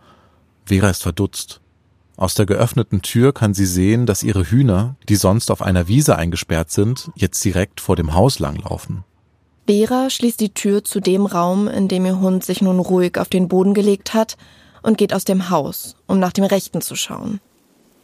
[0.64, 1.60] Vera ist verdutzt.
[2.16, 6.14] Aus der geöffneten Tür kann sie sehen, dass ihre Hühner, die sonst auf einer Wiese
[6.14, 9.02] eingesperrt sind, jetzt direkt vor dem Haus langlaufen.
[9.66, 13.28] Vera schließt die Tür zu dem Raum, in dem ihr Hund sich nun ruhig auf
[13.28, 14.36] den Boden gelegt hat
[14.82, 17.40] und geht aus dem Haus, um nach dem Rechten zu schauen.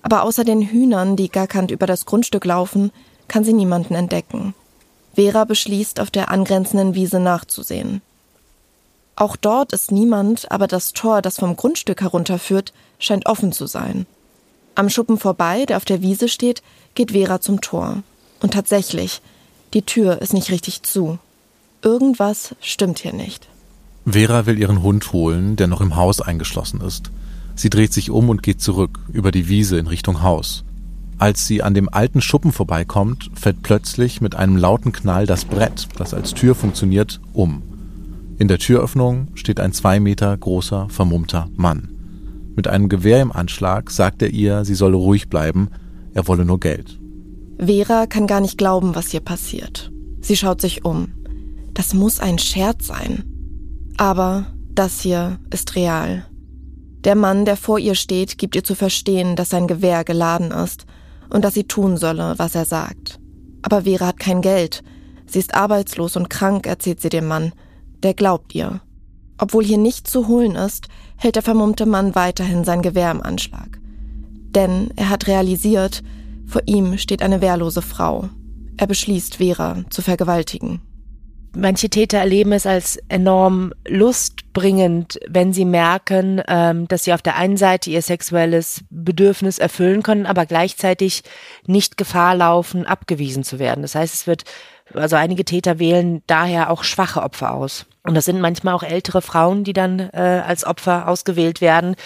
[0.02, 2.90] Aber außer den Hühnern, die gackernd über das Grundstück laufen,
[3.28, 4.54] kann sie niemanden entdecken.
[5.14, 8.00] Vera beschließt, auf der angrenzenden Wiese nachzusehen.
[9.16, 14.06] Auch dort ist niemand, aber das Tor, das vom Grundstück herunterführt, scheint offen zu sein.
[14.74, 16.62] Am Schuppen vorbei, der auf der Wiese steht,
[16.94, 18.02] geht Vera zum Tor.
[18.40, 19.20] Und tatsächlich,
[19.74, 21.18] die Tür ist nicht richtig zu.
[21.82, 23.46] Irgendwas stimmt hier nicht.
[24.06, 27.10] Vera will ihren Hund holen, der noch im Haus eingeschlossen ist.
[27.60, 30.64] Sie dreht sich um und geht zurück, über die Wiese in Richtung Haus.
[31.18, 35.86] Als sie an dem alten Schuppen vorbeikommt, fällt plötzlich mit einem lauten Knall das Brett,
[35.98, 37.62] das als Tür funktioniert, um.
[38.38, 41.90] In der Türöffnung steht ein zwei Meter großer, vermummter Mann.
[42.56, 45.68] Mit einem Gewehr im Anschlag sagt er ihr, sie solle ruhig bleiben,
[46.14, 46.98] er wolle nur Geld.
[47.58, 49.92] Vera kann gar nicht glauben, was hier passiert.
[50.22, 51.08] Sie schaut sich um.
[51.74, 53.24] Das muss ein Scherz sein.
[53.98, 56.24] Aber das hier ist real.
[57.04, 60.86] Der Mann, der vor ihr steht, gibt ihr zu verstehen, dass sein Gewehr geladen ist
[61.30, 63.18] und dass sie tun solle, was er sagt.
[63.62, 64.82] Aber Vera hat kein Geld.
[65.26, 67.52] Sie ist arbeitslos und krank, erzählt sie dem Mann
[68.02, 68.80] der glaubt ihr.
[69.38, 73.78] Obwohl hier nichts zu holen ist, hält der vermummte Mann weiterhin sein Gewehr im Anschlag.
[74.54, 76.02] Denn er hat realisiert,
[76.46, 78.28] vor ihm steht eine wehrlose Frau.
[78.76, 80.80] Er beschließt, Vera zu vergewaltigen.
[81.56, 87.36] Manche Täter erleben es als enorm lustbringend, wenn sie merken, ähm, dass sie auf der
[87.36, 91.22] einen Seite ihr sexuelles Bedürfnis erfüllen können, aber gleichzeitig
[91.66, 93.82] nicht Gefahr laufen, abgewiesen zu werden.
[93.82, 94.44] Das heißt, es wird
[94.94, 97.86] also einige Täter wählen daher auch schwache Opfer aus.
[98.02, 101.96] Und das sind manchmal auch ältere Frauen, die dann äh, als Opfer ausgewählt werden,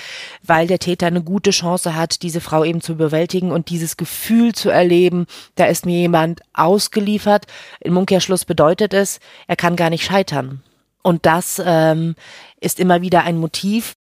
[0.42, 4.54] weil der Täter eine gute Chance hat, diese Frau eben zu überwältigen und dieses Gefühl
[4.54, 7.46] zu erleben, da ist mir jemand ausgeliefert.
[7.80, 10.62] Im Umkehrschluss bedeutet es, er kann gar nicht scheitern.
[11.02, 12.16] Und das ähm,
[12.61, 13.92] ist immer wieder ein Motiv.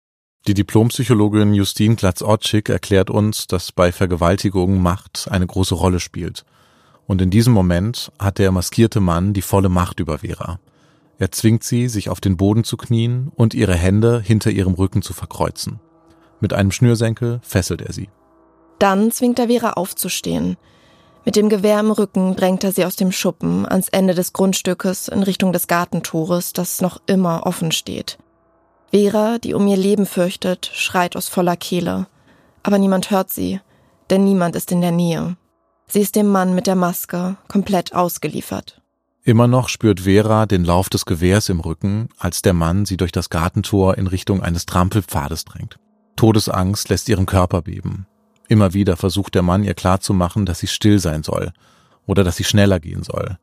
[0.46, 6.44] Die Diplompsychologin Justine Glatz-Ottschick erklärt uns, dass bei Vergewaltigungen Macht eine große Rolle spielt.
[7.06, 10.58] Und in diesem Moment hat der maskierte Mann die volle Macht über Vera.
[11.18, 15.02] Er zwingt sie, sich auf den Boden zu knien und ihre Hände hinter ihrem Rücken
[15.02, 15.80] zu verkreuzen.
[16.40, 18.08] Mit einem Schnürsenkel fesselt er sie.
[18.78, 20.56] Dann zwingt er Vera aufzustehen.
[21.24, 25.06] Mit dem Gewehr im Rücken drängt er sie aus dem Schuppen ans Ende des Grundstückes
[25.06, 28.18] in Richtung des Gartentores, das noch immer offen steht.
[28.90, 32.08] Vera, die um ihr Leben fürchtet, schreit aus voller Kehle.
[32.64, 33.60] Aber niemand hört sie,
[34.10, 35.36] denn niemand ist in der Nähe.
[35.86, 38.81] Sie ist dem Mann mit der Maske komplett ausgeliefert.
[39.24, 43.12] Immer noch spürt Vera den Lauf des Gewehrs im Rücken, als der Mann sie durch
[43.12, 45.78] das Gartentor in Richtung eines Trampelpfades drängt.
[46.16, 48.06] Todesangst lässt ihren Körper beben.
[48.48, 51.52] Immer wieder versucht der Mann ihr klarzumachen, dass sie still sein soll
[52.04, 53.38] oder dass sie schneller gehen soll.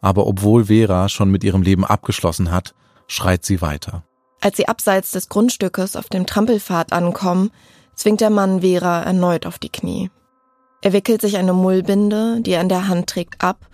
[0.00, 2.74] Aber obwohl Vera schon mit ihrem Leben abgeschlossen hat,
[3.06, 4.02] schreit sie weiter.
[4.40, 7.52] Als sie abseits des Grundstückes auf dem Trampelpfad ankommen,
[7.94, 10.10] zwingt der Mann Vera erneut auf die Knie.
[10.80, 13.68] Er wickelt sich eine Mullbinde, die er in der Hand trägt, ab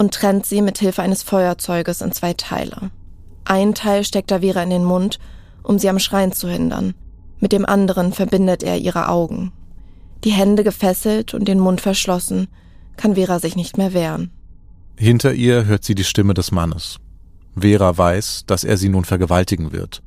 [0.00, 2.90] und trennt sie mit Hilfe eines Feuerzeuges in zwei Teile.
[3.44, 5.18] Ein Teil steckt er Vera in den Mund,
[5.62, 6.94] um sie am Schreien zu hindern.
[7.38, 9.52] Mit dem anderen verbindet er ihre Augen.
[10.24, 12.48] Die Hände gefesselt und den Mund verschlossen,
[12.96, 14.30] kann Vera sich nicht mehr wehren.
[14.96, 16.96] Hinter ihr hört sie die Stimme des Mannes.
[17.54, 20.02] Vera weiß, dass er sie nun vergewaltigen wird.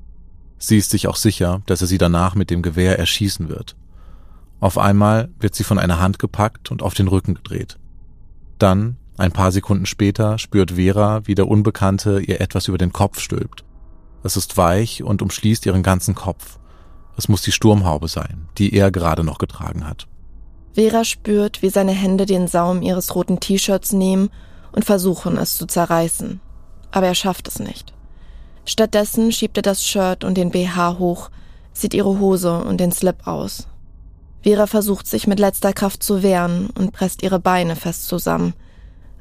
[0.58, 3.76] Sie ist sich auch sicher, dass er sie danach mit dem Gewehr erschießen wird.
[4.60, 7.78] Auf einmal wird sie von einer Hand gepackt und auf den Rücken gedreht.
[8.58, 13.20] Dann, ein paar Sekunden später, spürt Vera, wie der Unbekannte ihr etwas über den Kopf
[13.20, 13.64] stülpt.
[14.24, 16.58] Es ist weich und umschließt ihren ganzen Kopf.
[17.18, 20.08] Es muss die Sturmhaube sein, die er gerade noch getragen hat.
[20.74, 24.30] Vera spürt, wie seine Hände den Saum ihres roten T-Shirts nehmen
[24.72, 26.40] und versuchen, es zu zerreißen.
[26.92, 27.94] Aber er schafft es nicht.
[28.66, 31.30] Stattdessen schiebt er das Shirt und den BH hoch,
[31.74, 33.68] sieht ihre Hose und den Slip aus.
[34.42, 38.54] Vera versucht sich mit letzter Kraft zu wehren und presst ihre Beine fest zusammen.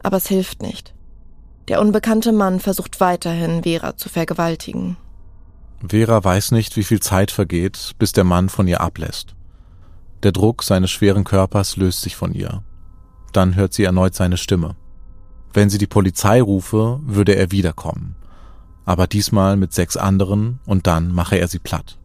[0.03, 0.95] Aber es hilft nicht.
[1.69, 4.97] Der unbekannte Mann versucht weiterhin, Vera zu vergewaltigen.
[5.89, 9.35] Vera weiß nicht, wie viel Zeit vergeht, bis der Mann von ihr ablässt.
[10.23, 12.63] Der Druck seines schweren Körpers löst sich von ihr.
[13.33, 14.77] Dann hört sie erneut seine Stimme.
[15.53, 18.17] Wenn sie die Polizei rufe, würde er wiederkommen.
[18.85, 21.99] Aber diesmal mit sechs anderen und dann mache er sie platt.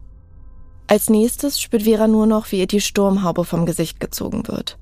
[0.86, 4.78] Als nächstes spürt Vera nur noch, wie ihr die Sturmhaube vom Gesicht gezogen wird.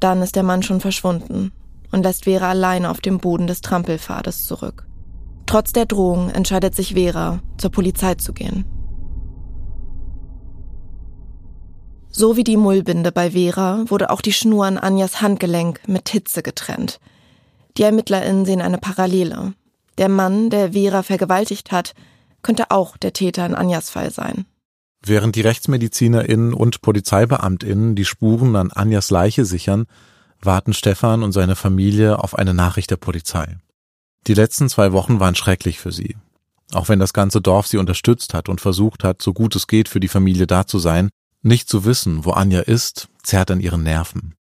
[0.00, 1.52] Dann ist der Mann schon verschwunden
[1.92, 4.86] und lässt Vera alleine auf dem Boden des Trampelpfades zurück.
[5.46, 8.64] Trotz der Drohung entscheidet sich Vera, zur Polizei zu gehen.
[12.10, 16.42] So wie die Mullbinde bei Vera wurde auch die Schnur an Anjas Handgelenk mit Hitze
[16.42, 16.98] getrennt.
[17.76, 19.52] Die ErmittlerInnen sehen eine Parallele.
[19.98, 21.94] Der Mann, der Vera vergewaltigt hat,
[22.42, 24.46] könnte auch der Täter in Anjas Fall sein.
[25.04, 29.86] Während die RechtsmedizinerInnen und PolizeibeamtInnen die Spuren an Anjas Leiche sichern,
[30.46, 33.56] warten Stefan und seine Familie auf eine Nachricht der Polizei.
[34.26, 36.16] Die letzten zwei Wochen waren schrecklich für sie.
[36.72, 39.88] Auch wenn das ganze Dorf sie unterstützt hat und versucht hat, so gut es geht
[39.88, 41.10] für die Familie da zu sein,
[41.42, 44.34] nicht zu wissen, wo Anja ist, zerrt an ihren Nerven.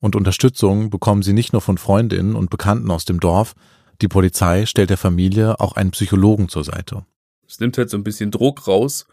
[0.00, 3.54] Und Unterstützung bekommen sie nicht nur von Freundinnen und Bekannten aus dem Dorf,
[4.02, 7.04] die Polizei stellt der Familie auch einen Psychologen zur Seite.
[7.46, 9.06] Es nimmt halt so ein bisschen Druck raus,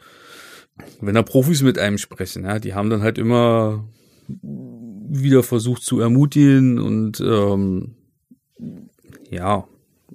[1.02, 2.46] wenn da Profis mit einem sprechen.
[2.46, 3.84] Ja, die haben dann halt immer
[5.10, 7.96] wieder versucht zu ermutigen und ähm,
[9.30, 9.68] ja,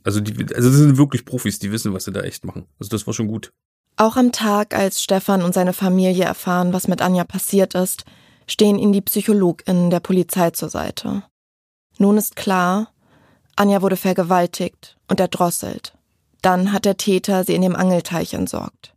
[0.05, 2.67] also die, also das sind wirklich Profis, die wissen, was sie da echt machen.
[2.79, 3.53] Also das war schon gut.
[3.97, 8.05] Auch am Tag, als Stefan und seine Familie erfahren, was mit Anja passiert ist,
[8.47, 11.23] stehen ihnen die PsychologInnen der Polizei zur Seite.
[11.99, 12.93] Nun ist klar,
[13.55, 15.95] Anja wurde vergewaltigt und erdrosselt.
[16.41, 18.95] Dann hat der Täter sie in dem Angelteich entsorgt.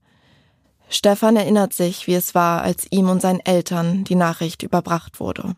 [0.90, 5.56] Stefan erinnert sich, wie es war, als ihm und seinen Eltern die Nachricht überbracht wurde.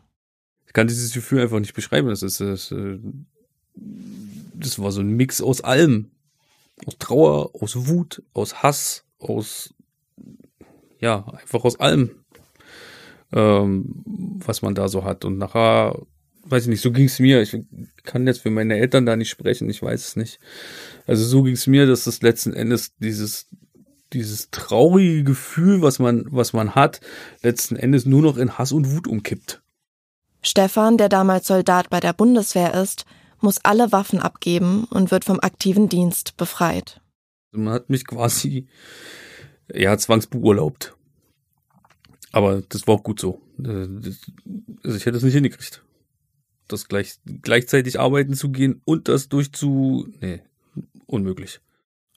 [0.68, 2.08] Ich kann dieses Gefühl einfach nicht beschreiben.
[2.08, 2.98] Das ist, das, äh,
[4.54, 6.10] das war so ein Mix aus allem.
[6.84, 9.74] Aus Trauer, aus Wut, aus Hass, aus,
[11.00, 12.10] ja, einfach aus allem,
[13.32, 14.04] ähm,
[14.44, 15.24] was man da so hat.
[15.24, 16.00] Und nachher,
[16.44, 17.40] weiß ich nicht, so ging es mir.
[17.40, 17.56] Ich
[18.04, 20.38] kann jetzt für meine Eltern da nicht sprechen, ich weiß es nicht.
[21.06, 23.48] Also so ging es mir, dass das letzten Endes dieses,
[24.12, 27.00] dieses traurige Gefühl, was man, was man hat,
[27.42, 29.62] letzten Endes nur noch in Hass und Wut umkippt.
[30.42, 33.04] Stefan, der damals Soldat bei der Bundeswehr ist,
[33.40, 37.00] muss alle Waffen abgeben und wird vom aktiven Dienst befreit.
[37.52, 38.66] Man hat mich quasi
[39.72, 40.96] ja zwangsbeurlaubt.
[42.32, 43.40] Aber das war auch gut so.
[43.62, 43.88] Äh,
[44.84, 45.82] also ich hätte es nicht hingekriegt.
[46.66, 50.06] Das gleich, gleichzeitig arbeiten zu gehen und das durchzu.
[50.20, 50.42] Nee,
[51.06, 51.60] unmöglich.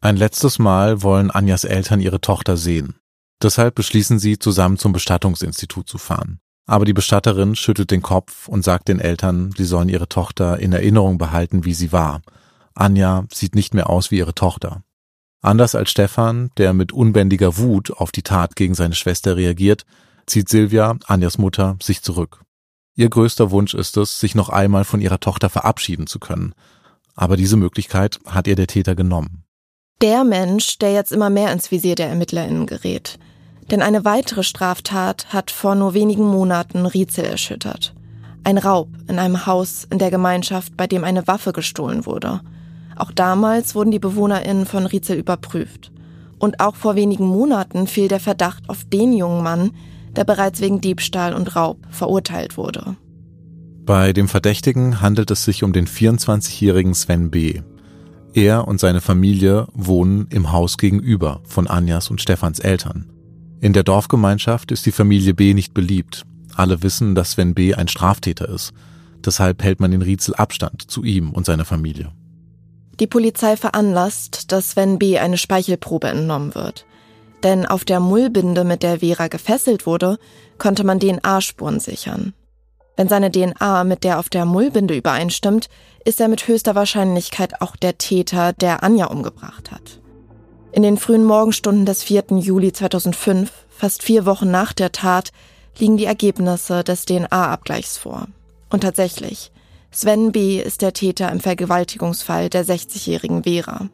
[0.02, 2.96] Ein letztes Mal wollen Anjas Eltern ihre Tochter sehen.
[3.42, 6.40] Deshalb beschließen sie, zusammen zum Bestattungsinstitut zu fahren.
[6.66, 10.74] Aber die Bestatterin schüttelt den Kopf und sagt den Eltern, sie sollen ihre Tochter in
[10.74, 12.22] Erinnerung behalten, wie sie war.
[12.74, 14.84] Anja sieht nicht mehr aus wie ihre Tochter.
[15.42, 19.86] Anders als Stefan, der mit unbändiger Wut auf die Tat gegen seine Schwester reagiert,
[20.28, 22.44] zieht Silvia, Anjas Mutter, sich zurück.
[22.96, 26.54] Ihr größter Wunsch ist es, sich noch einmal von ihrer Tochter verabschieden zu können.
[27.16, 29.44] Aber diese Möglichkeit hat ihr der Täter genommen.
[30.02, 33.20] Der Mensch, der jetzt immer mehr ins Visier der ErmittlerInnen gerät.
[33.72, 37.94] Denn eine weitere Straftat hat vor nur wenigen Monaten Rietzel erschüttert.
[38.44, 42.42] Ein Raub in einem Haus in der Gemeinschaft, bei dem eine Waffe gestohlen wurde.
[42.98, 45.92] Auch damals wurden die BewohnerInnen von Rietzel überprüft.
[46.38, 49.72] Und auch vor wenigen Monaten fiel der Verdacht auf den jungen Mann,
[50.18, 52.98] der bereits wegen Diebstahl und Raub verurteilt wurde.
[53.86, 57.62] Bei dem Verdächtigen handelt es sich um den 24-jährigen Sven B.
[58.34, 63.21] Er und seine Familie wohnen im Haus gegenüber von Anjas und Stefans Eltern.
[63.62, 66.24] In der Dorfgemeinschaft ist die Familie B nicht beliebt.
[66.56, 67.76] Alle wissen, dass Sven B.
[67.76, 68.74] ein Straftäter ist.
[69.24, 72.12] Deshalb hält man in Rietzel Abstand zu ihm und seiner Familie.
[73.00, 75.20] Die Polizei veranlasst, dass Sven B.
[75.20, 76.88] eine Speichelprobe entnommen wird.
[77.44, 80.18] Denn auf der Mullbinde, mit der Vera gefesselt wurde,
[80.58, 82.34] konnte man DNA-Spuren sichern.
[82.98, 85.70] Wenn seine DNA mit der auf der Mullbinde übereinstimmt,
[86.04, 90.01] ist er mit höchster Wahrscheinlichkeit auch der Täter, der Anja umgebracht hat.
[90.74, 92.24] In den frühen Morgenstunden des 4.
[92.40, 95.32] Juli 2005, fast vier Wochen nach der Tat,
[95.78, 98.28] liegen die Ergebnisse des DNA-Abgleichs vor.
[98.70, 99.52] Und tatsächlich,
[99.92, 100.62] Sven B.
[100.62, 103.90] ist der Täter im Vergewaltigungsfall der 60-jährigen Vera.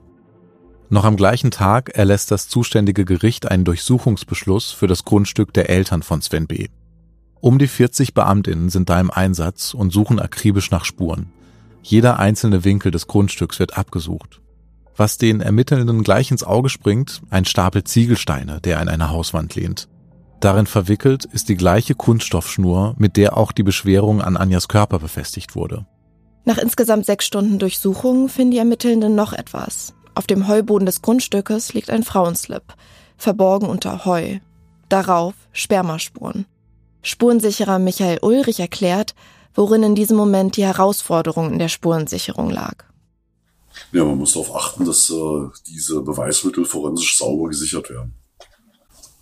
[0.90, 6.04] Noch am gleichen Tag erlässt das zuständige Gericht einen Durchsuchungsbeschluss für das Grundstück der Eltern
[6.04, 6.68] von Sven B.
[7.42, 11.32] Um die 40 Beamtinnen sind da im Einsatz und suchen akribisch nach Spuren.
[11.82, 14.42] Jeder einzelne Winkel des Grundstücks wird abgesucht.
[14.98, 19.88] Was den Ermittelnden gleich ins Auge springt, ein Stapel Ziegelsteine, der an einer Hauswand lehnt.
[20.40, 25.56] Darin verwickelt ist die gleiche Kunststoffschnur, mit der auch die Beschwerung an Anjas Körper befestigt
[25.56, 25.86] wurde.
[26.46, 29.94] Nach insgesamt sechs Stunden Durchsuchung finden die Ermittelnden noch etwas.
[30.16, 32.74] Auf dem Heuboden des Grundstückes liegt ein Frauenslip,
[33.18, 34.40] verborgen unter Heu.
[34.90, 36.46] Darauf Spermaspuren.
[37.04, 39.14] Spurensicherer Michael Ulrich erklärt,
[39.54, 42.86] worin in diesem Moment die Herausforderung in der Spurensicherung lag.
[43.92, 48.14] Ja, man muss darauf achten, dass äh, diese Beweismittel forensisch sauber gesichert werden.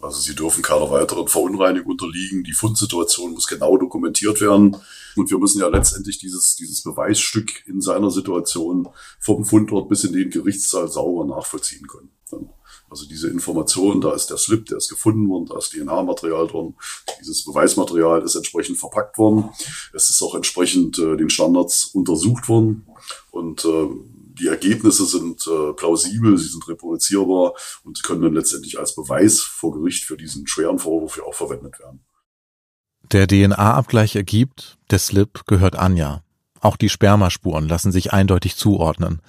[0.01, 2.43] Also sie dürfen keiner weiteren Verunreinigung unterliegen.
[2.43, 4.77] Die Fundsituation muss genau dokumentiert werden.
[5.15, 8.87] Und wir müssen ja letztendlich dieses, dieses Beweisstück in seiner Situation
[9.19, 12.09] vom Fundort bis in den Gerichtssaal sauber nachvollziehen können.
[12.89, 16.75] Also diese Information, da ist der Slip, der ist gefunden worden, da ist DNA-Material drin,
[17.19, 19.49] dieses Beweismaterial ist entsprechend verpackt worden.
[19.93, 22.87] Es ist auch entsprechend äh, den Standards untersucht worden
[23.31, 23.87] und äh,
[24.39, 29.71] die Ergebnisse sind äh, plausibel, sie sind reproduzierbar und können dann letztendlich als Beweis vor
[29.71, 32.05] Gericht für diesen schweren Vorwurf ja auch verwendet werden.
[33.11, 36.23] Der DNA-Abgleich ergibt, der Slip gehört Anja.
[36.59, 39.21] Auch die Spermaspuren lassen sich eindeutig zuordnen.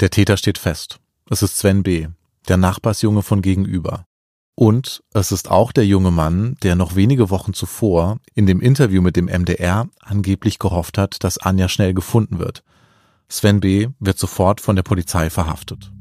[0.00, 0.98] Der Täter steht fest.
[1.28, 2.08] Es ist Sven B.,
[2.48, 4.06] der Nachbarsjunge von gegenüber.
[4.54, 9.02] Und es ist auch der junge Mann, der noch wenige Wochen zuvor in dem Interview
[9.02, 12.64] mit dem MDR angeblich gehofft hat, dass Anja schnell gefunden wird.
[13.30, 13.88] Sven B.
[14.00, 15.92] wird sofort von der Polizei verhaftet.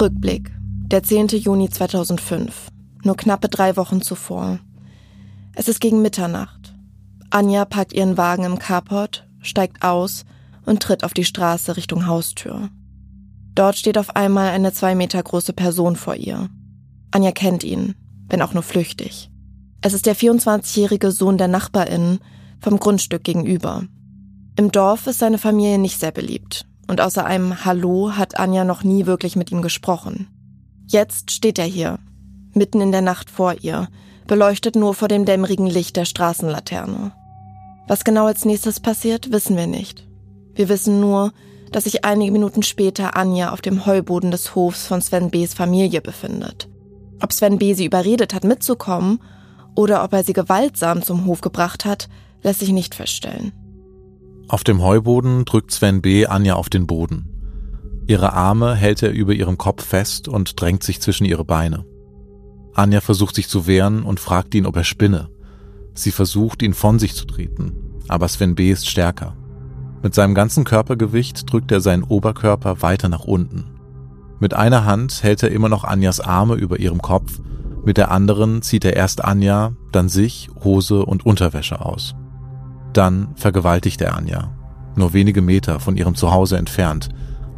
[0.00, 0.50] Rückblick.
[0.90, 1.28] Der 10.
[1.28, 2.68] Juni 2005.
[3.04, 4.58] Nur knappe drei Wochen zuvor.
[5.54, 6.74] Es ist gegen Mitternacht.
[7.30, 10.24] Anja packt ihren Wagen im Carport, steigt aus
[10.64, 12.70] und tritt auf die Straße Richtung Haustür.
[13.60, 16.48] Dort steht auf einmal eine zwei Meter große Person vor ihr.
[17.10, 17.94] Anja kennt ihn,
[18.26, 19.30] wenn auch nur flüchtig.
[19.82, 22.20] Es ist der 24-jährige Sohn der Nachbarin
[22.62, 23.82] vom Grundstück gegenüber.
[24.56, 28.82] Im Dorf ist seine Familie nicht sehr beliebt und außer einem Hallo hat Anja noch
[28.82, 30.28] nie wirklich mit ihm gesprochen.
[30.86, 31.98] Jetzt steht er hier,
[32.54, 33.88] mitten in der Nacht vor ihr,
[34.26, 37.12] beleuchtet nur vor dem dämmerigen Licht der Straßenlaterne.
[37.86, 40.08] Was genau als nächstes passiert, wissen wir nicht.
[40.54, 41.34] Wir wissen nur,
[41.72, 46.00] dass sich einige Minuten später Anja auf dem Heuboden des Hofs von Sven B.s Familie
[46.00, 46.68] befindet.
[47.22, 47.74] Ob Sven B.
[47.74, 49.20] sie überredet hat, mitzukommen
[49.74, 52.08] oder ob er sie gewaltsam zum Hof gebracht hat,
[52.42, 53.52] lässt sich nicht feststellen.
[54.48, 56.26] Auf dem Heuboden drückt Sven B.
[56.26, 57.28] Anja auf den Boden.
[58.06, 61.84] Ihre Arme hält er über ihrem Kopf fest und drängt sich zwischen ihre Beine.
[62.74, 65.28] Anja versucht sich zu wehren und fragt ihn, ob er spinne.
[65.94, 67.76] Sie versucht, ihn von sich zu treten,
[68.08, 68.72] aber Sven B.
[68.72, 69.36] ist stärker.
[70.02, 73.64] Mit seinem ganzen Körpergewicht drückt er seinen Oberkörper weiter nach unten.
[74.38, 77.40] Mit einer Hand hält er immer noch Anjas Arme über ihrem Kopf,
[77.84, 82.14] mit der anderen zieht er erst Anja, dann sich, Hose und Unterwäsche aus.
[82.92, 84.52] Dann vergewaltigt er Anja,
[84.96, 87.08] nur wenige Meter von ihrem Zuhause entfernt,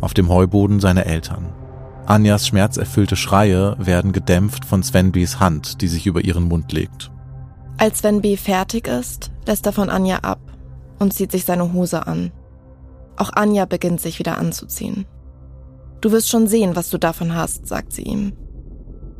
[0.00, 1.52] auf dem Heuboden seiner Eltern.
[2.06, 7.10] Anjas schmerzerfüllte Schreie werden gedämpft von Sven B's Hand, die sich über ihren Mund legt.
[7.78, 10.51] Als Sven B fertig ist, lässt er von Anja ab
[10.98, 12.32] und zieht sich seine Hose an.
[13.16, 15.06] Auch Anja beginnt sich wieder anzuziehen.
[16.00, 18.32] Du wirst schon sehen, was du davon hast, sagt sie ihm.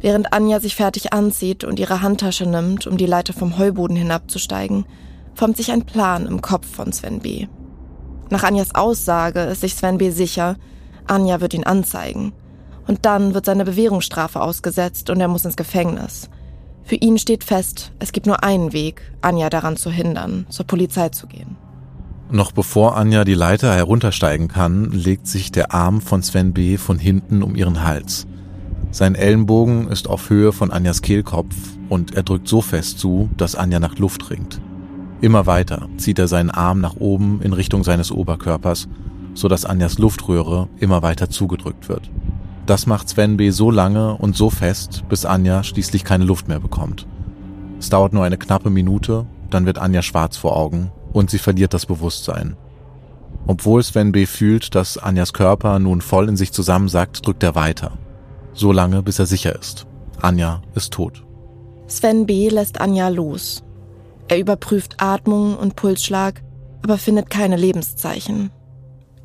[0.01, 4.85] Während Anja sich fertig anzieht und ihre Handtasche nimmt, um die Leiter vom Heuboden hinabzusteigen,
[5.35, 7.47] formt sich ein Plan im Kopf von Sven B.
[8.29, 10.57] Nach Anjas Aussage ist sich Sven B sicher,
[11.07, 12.33] Anja wird ihn anzeigen.
[12.89, 16.29] Und dann wird seine Bewährungsstrafe ausgesetzt und er muss ins Gefängnis.
[16.85, 21.09] Für ihn steht fest, es gibt nur einen Weg, Anja daran zu hindern, zur Polizei
[21.11, 21.57] zu gehen.
[22.31, 26.79] Noch bevor Anja die Leiter heruntersteigen kann, legt sich der Arm von Sven B.
[26.79, 28.27] von hinten um ihren Hals.
[28.91, 31.55] Sein Ellenbogen ist auf Höhe von Anjas Kehlkopf
[31.89, 34.61] und er drückt so fest zu, dass Anja nach Luft ringt.
[35.21, 38.89] Immer weiter zieht er seinen Arm nach oben in Richtung seines Oberkörpers,
[39.35, 42.11] sodass Anjas Luftröhre immer weiter zugedrückt wird.
[42.67, 43.51] Das macht Sven B.
[43.51, 47.07] so lange und so fest, bis Anja schließlich keine Luft mehr bekommt.
[47.79, 51.75] Es dauert nur eine knappe Minute, dann wird Anja schwarz vor Augen und sie verliert
[51.75, 52.57] das Bewusstsein.
[53.47, 54.27] Obwohl Sven B.
[54.27, 57.99] fühlt, dass Anjas Körper nun voll in sich zusammensackt, drückt er weiter.
[58.55, 59.87] So lange, bis er sicher ist.
[60.21, 61.25] Anja ist tot.
[61.89, 62.49] Sven B.
[62.49, 63.65] lässt Anja los.
[64.29, 66.43] Er überprüft Atmung und Pulsschlag,
[66.83, 68.51] aber findet keine Lebenszeichen.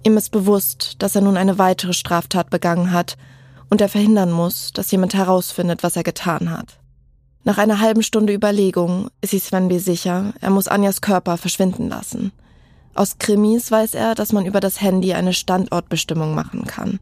[0.03, 3.17] Ihm ist bewusst, dass er nun eine weitere Straftat begangen hat
[3.69, 6.79] und er verhindern muss, dass jemand herausfindet, was er getan hat.
[7.43, 9.77] Nach einer halben Stunde Überlegung ist sich Sven B.
[9.77, 12.31] sicher, er muss Anjas Körper verschwinden lassen.
[12.93, 16.99] Aus Krimis weiß er, dass man über das Handy eine Standortbestimmung machen kann.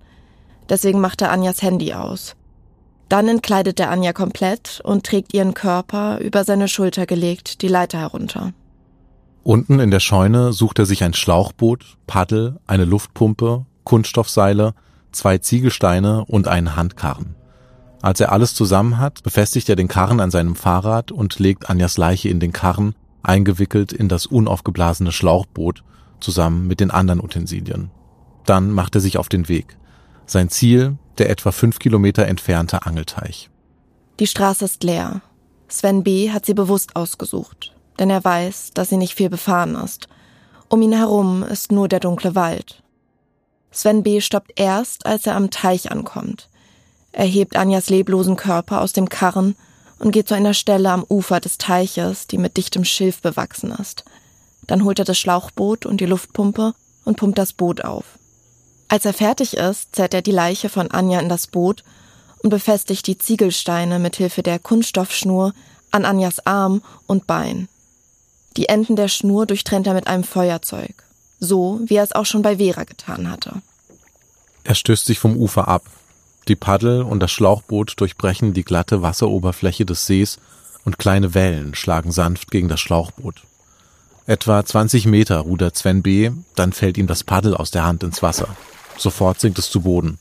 [0.70, 2.36] Deswegen macht er Anjas Handy aus.
[3.08, 8.00] Dann entkleidet er Anja komplett und trägt ihren Körper über seine Schulter gelegt die Leiter
[8.00, 8.54] herunter.
[9.46, 14.74] Unten in der Scheune sucht er sich ein Schlauchboot, Paddel, eine Luftpumpe, Kunststoffseile,
[15.12, 17.36] zwei Ziegelsteine und einen Handkarren.
[18.02, 21.98] Als er alles zusammen hat, befestigt er den Karren an seinem Fahrrad und legt Anjas
[21.98, 25.84] Leiche in den Karren, eingewickelt in das unaufgeblasene Schlauchboot,
[26.20, 27.91] zusammen mit den anderen Utensilien.
[28.48, 29.78] Dann macht er sich auf den Weg.
[30.26, 33.52] Sein Ziel, der etwa fünf Kilometer entfernte Angelteich.
[34.20, 35.22] Die Straße ist leer.
[35.68, 36.32] Sven B.
[36.32, 37.74] hat sie bewusst ausgesucht.
[38.00, 40.08] Denn er weiß, dass sie nicht viel befahren ist.
[40.70, 42.82] Um ihn herum ist nur der dunkle Wald.
[43.72, 44.22] Sven B.
[44.22, 46.50] stoppt erst, als er am Teich ankommt.
[47.12, 49.56] Er hebt Anjas leblosen Körper aus dem Karren
[50.00, 54.04] und geht zu einer Stelle am Ufer des Teiches, die mit dichtem Schilf bewachsen ist.
[54.68, 56.74] Dann holt er das Schlauchboot und die Luftpumpe
[57.06, 58.04] und pumpt das Boot auf.
[58.88, 61.84] Als er fertig ist, zerrt er die Leiche von Anja in das Boot
[62.39, 65.54] und befestigt die Ziegelsteine mit Hilfe der Kunststoffschnur
[65.91, 67.68] an Anjas Arm und Bein.
[68.58, 71.03] Die Enden der Schnur durchtrennt er mit einem Feuerzeug,
[71.39, 73.62] so wie er es auch schon bei Vera getan hatte.
[74.64, 75.84] Er stößt sich vom Ufer ab.
[76.47, 80.38] Die Paddel und das Schlauchboot durchbrechen die glatte Wasseroberfläche des Sees
[80.86, 83.43] und kleine Wellen schlagen sanft gegen das Schlauchboot.
[84.28, 88.24] Etwa 20 Meter rudert Sven B., dann fällt ihm das Paddel aus der Hand ins
[88.24, 88.56] Wasser.
[88.97, 90.18] Sofort sinkt es zu Boden.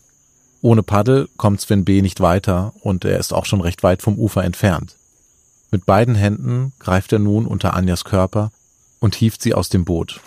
[0.60, 2.02] Ohne Paddel kommt Sven B.
[2.02, 4.96] nicht weiter und er ist auch schon recht weit vom Ufer entfernt.
[5.74, 8.52] Mit beiden Händen greift er nun unter Anjas Körper
[9.00, 10.20] und hieft sie aus dem Boot.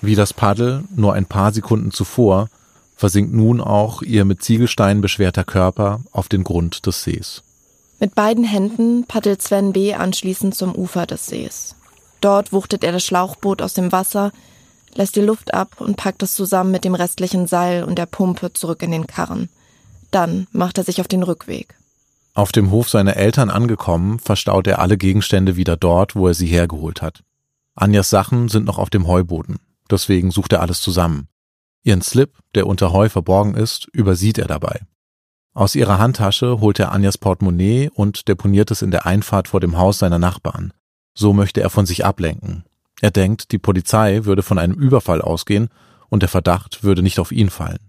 [0.00, 2.48] Wie das Paddel nur ein paar Sekunden zuvor
[2.96, 7.44] versinkt nun auch ihr mit Ziegelsteinen beschwerter Körper auf den Grund des Sees.
[8.00, 9.94] Mit beiden Händen paddelt Sven B.
[9.94, 11.76] anschließend zum Ufer des Sees.
[12.20, 14.32] Dort wuchtet er das Schlauchboot aus dem Wasser,
[14.96, 18.52] lässt die Luft ab und packt es zusammen mit dem restlichen Seil und der Pumpe
[18.52, 19.48] zurück in den Karren.
[20.10, 21.76] Dann macht er sich auf den Rückweg.
[22.36, 26.46] Auf dem Hof seiner Eltern angekommen, verstaut er alle Gegenstände wieder dort, wo er sie
[26.46, 27.24] hergeholt hat.
[27.74, 29.56] Anjas Sachen sind noch auf dem Heuboden,
[29.90, 31.28] deswegen sucht er alles zusammen.
[31.82, 34.82] Ihren Slip, der unter Heu verborgen ist, übersieht er dabei.
[35.54, 39.78] Aus ihrer Handtasche holt er Anjas Portemonnaie und deponiert es in der Einfahrt vor dem
[39.78, 40.74] Haus seiner Nachbarn.
[41.14, 42.64] So möchte er von sich ablenken.
[43.00, 45.70] Er denkt, die Polizei würde von einem Überfall ausgehen
[46.10, 47.85] und der Verdacht würde nicht auf ihn fallen.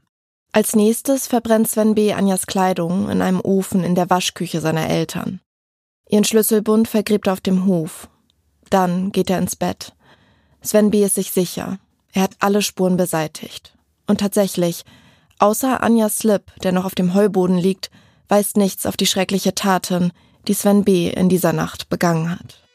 [0.51, 2.13] Als nächstes verbrennt Sven B.
[2.13, 5.39] Anjas Kleidung in einem Ofen in der Waschküche seiner Eltern.
[6.09, 8.09] Ihren Schlüsselbund vergräbt er auf dem Hof.
[8.69, 9.93] Dann geht er ins Bett.
[10.61, 11.03] Sven B.
[11.03, 11.79] ist sich sicher.
[12.13, 13.77] Er hat alle Spuren beseitigt.
[14.07, 14.83] Und tatsächlich,
[15.39, 17.91] außer Anjas Slip, der noch auf dem Heuboden liegt,
[18.27, 20.11] weist nichts auf die schreckliche Tat hin,
[20.47, 21.09] die Sven B.
[21.09, 22.66] in dieser Nacht begangen hat.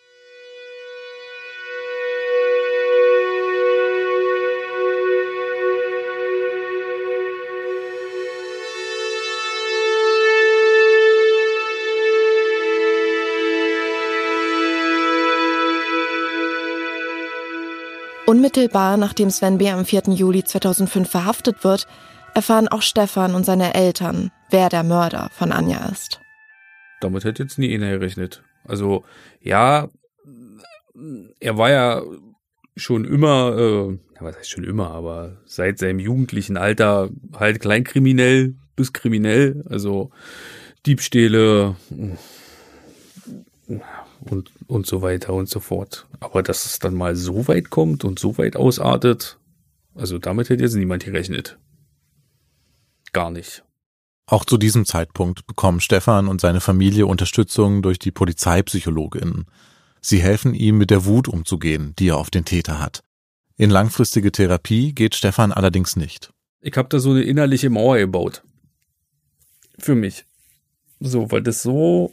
[18.43, 19.71] Unmittelbar nachdem Sven B.
[19.71, 20.03] am 4.
[20.09, 21.87] Juli 2005 verhaftet wird,
[22.35, 26.21] erfahren auch Stefan und seine Eltern, wer der Mörder von Anja ist.
[27.01, 28.43] Damit hätte jetzt nie einer gerechnet.
[28.65, 29.05] Also,
[29.41, 29.91] ja,
[31.39, 32.03] er war ja
[32.75, 38.93] schon immer, äh, was heißt schon immer, aber seit seinem jugendlichen Alter halt kleinkriminell bis
[38.93, 40.11] kriminell, also
[40.85, 41.77] Diebstähle,
[44.31, 46.07] und, und so weiter und so fort.
[46.21, 49.39] Aber dass es dann mal so weit kommt und so weit ausartet,
[49.95, 51.59] also damit hätte jetzt niemand gerechnet.
[53.13, 53.65] Gar nicht.
[54.27, 59.47] Auch zu diesem Zeitpunkt bekommen Stefan und seine Familie Unterstützung durch die Polizeipsychologinnen.
[60.01, 63.03] Sie helfen ihm, mit der Wut umzugehen, die er auf den Täter hat.
[63.57, 66.33] In langfristige Therapie geht Stefan allerdings nicht.
[66.61, 68.43] Ich habe da so eine innerliche Mauer gebaut.
[69.79, 70.25] Für mich.
[71.01, 72.13] So, weil das so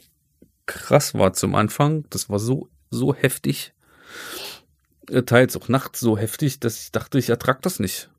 [0.70, 2.04] krass war zum Anfang.
[2.10, 3.74] Das war so, so heftig.
[5.08, 8.10] Äh, teils auch nachts so heftig, dass ich dachte, ich ertrag das nicht.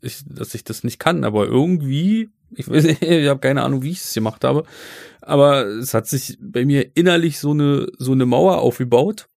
[0.00, 3.82] Ich, dass ich das nicht kann, aber irgendwie, ich weiß nicht, ich habe keine Ahnung,
[3.82, 4.64] wie ich es gemacht habe,
[5.20, 9.28] aber es hat sich bei mir innerlich so eine, so eine Mauer aufgebaut.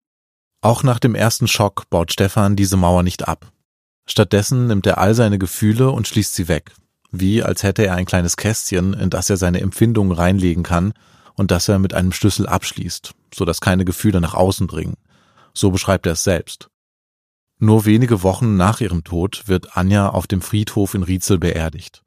[0.60, 3.52] Auch nach dem ersten Schock baut Stefan diese Mauer nicht ab.
[4.06, 6.72] Stattdessen nimmt er all seine Gefühle und schließt sie weg,
[7.10, 10.94] wie als hätte er ein kleines Kästchen, in das er seine Empfindungen reinlegen kann
[11.38, 14.96] und das er mit einem Schlüssel abschließt, so dass keine Gefühle nach außen dringen.
[15.54, 16.68] So beschreibt er es selbst.
[17.58, 22.04] Nur wenige Wochen nach ihrem Tod wird Anja auf dem Friedhof in Rietzel beerdigt.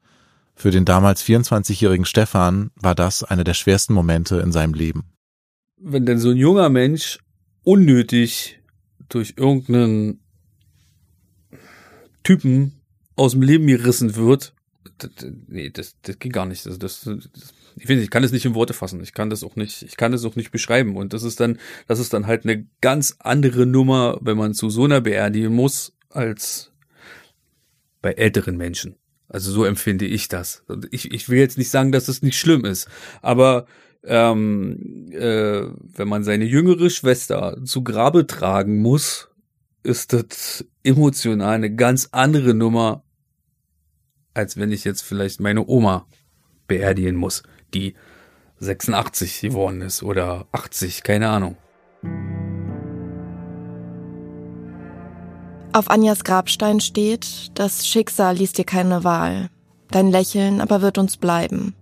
[0.54, 5.04] Für den damals 24-jährigen Stefan war das einer der schwersten Momente in seinem Leben.
[5.76, 7.18] Wenn denn so ein junger Mensch
[7.64, 8.60] unnötig
[9.08, 10.20] durch irgendeinen
[12.22, 12.80] Typen
[13.16, 14.54] aus dem Leben gerissen wird,
[14.98, 15.10] das,
[15.48, 16.66] nee, das, das geht gar nicht.
[16.66, 19.02] Also das, das, ich finde, ich kann es nicht in Worte fassen.
[19.02, 20.96] Ich kann das auch nicht, ich kann das auch nicht beschreiben.
[20.96, 21.58] Und das ist dann,
[21.88, 25.92] das ist dann halt eine ganz andere Nummer, wenn man zu so einer beerdigen muss,
[26.10, 26.72] als
[28.00, 28.96] bei älteren Menschen.
[29.28, 30.64] Also so empfinde ich das.
[30.90, 32.88] Ich, ich will jetzt nicht sagen, dass das nicht schlimm ist,
[33.22, 33.66] aber
[34.04, 35.62] ähm, äh,
[35.96, 39.28] wenn man seine jüngere Schwester zu Grabe tragen muss,
[39.84, 43.04] ist das emotional eine ganz andere Nummer,
[44.34, 46.06] als wenn ich jetzt vielleicht meine Oma
[46.66, 47.42] beerdigen muss
[47.74, 47.94] die
[48.58, 51.56] 86 geworden ist oder 80, keine Ahnung.
[55.72, 59.48] Auf Anjas Grabstein steht, das Schicksal ließ dir keine Wahl.
[59.90, 61.74] Dein Lächeln aber wird uns bleiben.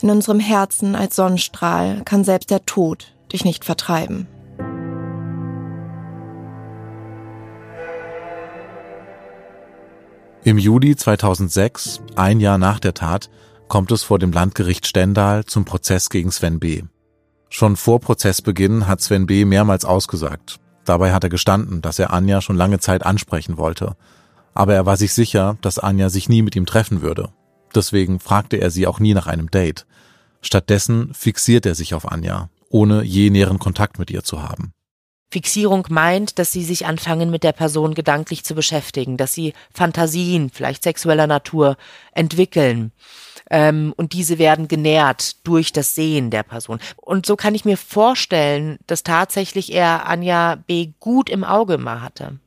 [0.00, 4.26] In unserem Herzen als Sonnenstrahl kann selbst der Tod dich nicht vertreiben.
[10.44, 13.28] Im Juli 2006, ein Jahr nach der Tat,
[13.68, 16.82] kommt es vor dem Landgericht Stendal zum Prozess gegen Sven B.
[17.50, 19.44] Schon vor Prozessbeginn hat Sven B.
[19.44, 20.58] mehrmals ausgesagt.
[20.84, 23.96] Dabei hat er gestanden, dass er Anja schon lange Zeit ansprechen wollte.
[24.54, 27.30] Aber er war sich sicher, dass Anja sich nie mit ihm treffen würde.
[27.74, 29.86] Deswegen fragte er sie auch nie nach einem Date.
[30.40, 34.72] Stattdessen fixiert er sich auf Anja, ohne je näheren Kontakt mit ihr zu haben.
[35.30, 40.48] Fixierung meint, dass sie sich anfangen, mit der Person gedanklich zu beschäftigen, dass sie Fantasien,
[40.48, 41.76] vielleicht sexueller Natur,
[42.12, 42.92] entwickeln.
[43.50, 46.80] Ähm, und diese werden genährt durch das Sehen der Person.
[46.96, 50.90] Und so kann ich mir vorstellen, dass tatsächlich er Anja B.
[51.00, 52.38] gut im Auge immer hatte.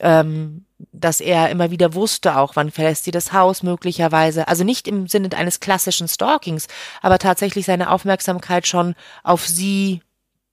[0.00, 4.48] Ähm, dass er immer wieder wusste, auch wann verlässt sie das Haus möglicherweise.
[4.48, 6.68] Also nicht im Sinne eines klassischen Stalkings,
[7.02, 10.00] aber tatsächlich seine Aufmerksamkeit schon auf sie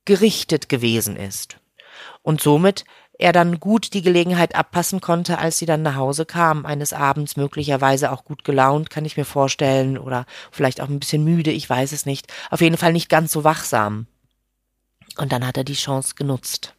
[0.04, 1.58] gerichtet gewesen ist.
[2.24, 2.84] Und somit
[3.20, 7.36] er dann gut die Gelegenheit abpassen konnte, als sie dann nach Hause kam, eines Abends
[7.36, 11.70] möglicherweise auch gut gelaunt, kann ich mir vorstellen, oder vielleicht auch ein bisschen müde, ich
[11.70, 12.32] weiß es nicht.
[12.52, 14.06] Auf jeden Fall nicht ganz so wachsam.
[15.18, 16.74] Und dann hat er die Chance genutzt.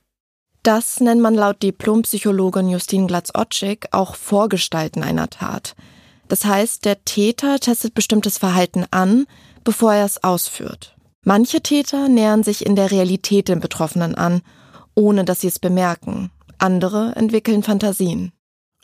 [0.63, 5.75] Das nennt man laut Diplompsychologin Justine Glatz-Otschig auch Vorgestalten einer Tat.
[6.29, 9.27] Das heißt, der Täter testet bestimmtes Verhalten an,
[9.65, 10.95] bevor er es ausführt.
[11.25, 14.43] Manche Täter nähern sich in der Realität den Betroffenen an
[14.99, 16.31] ohne dass sie es bemerken.
[16.59, 18.33] Andere entwickeln Fantasien.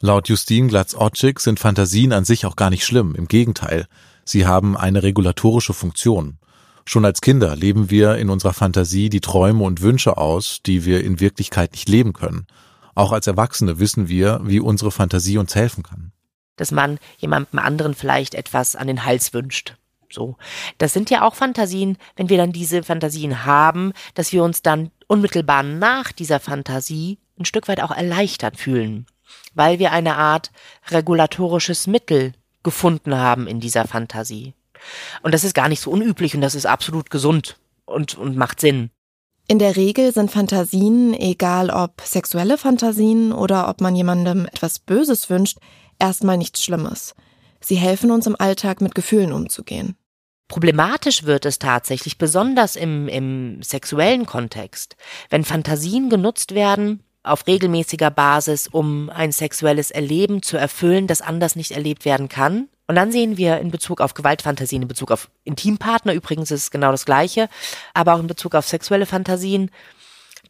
[0.00, 3.16] Laut Justine Glatz-Otschig sind Fantasien an sich auch gar nicht schlimm.
[3.16, 3.86] Im Gegenteil,
[4.24, 6.38] sie haben eine regulatorische Funktion.
[6.86, 11.02] Schon als Kinder leben wir in unserer Fantasie die Träume und Wünsche aus, die wir
[11.02, 12.46] in Wirklichkeit nicht leben können.
[12.94, 16.12] Auch als Erwachsene wissen wir, wie unsere Fantasie uns helfen kann.
[16.56, 19.74] Dass man jemandem anderen vielleicht etwas an den Hals wünscht.
[20.14, 20.36] So.
[20.78, 24.90] Das sind ja auch Fantasien, wenn wir dann diese Fantasien haben, dass wir uns dann
[25.06, 29.06] unmittelbar nach dieser Fantasie ein Stück weit auch erleichtert fühlen,
[29.54, 30.50] weil wir eine Art
[30.90, 32.32] regulatorisches Mittel
[32.62, 34.54] gefunden haben in dieser Fantasie.
[35.22, 38.60] Und das ist gar nicht so unüblich und das ist absolut gesund und, und macht
[38.60, 38.90] Sinn.
[39.46, 45.28] In der Regel sind Fantasien, egal ob sexuelle Fantasien oder ob man jemandem etwas Böses
[45.28, 45.58] wünscht,
[45.98, 47.14] erstmal nichts Schlimmes.
[47.60, 49.96] Sie helfen uns im Alltag mit Gefühlen umzugehen.
[50.54, 54.94] Problematisch wird es tatsächlich, besonders im, im sexuellen Kontext,
[55.28, 61.56] wenn Fantasien genutzt werden auf regelmäßiger Basis, um ein sexuelles Erleben zu erfüllen, das anders
[61.56, 62.68] nicht erlebt werden kann.
[62.86, 66.70] Und dann sehen wir in Bezug auf Gewaltfantasien, in Bezug auf Intimpartner, übrigens ist es
[66.70, 67.48] genau das Gleiche,
[67.92, 69.72] aber auch in Bezug auf sexuelle Fantasien,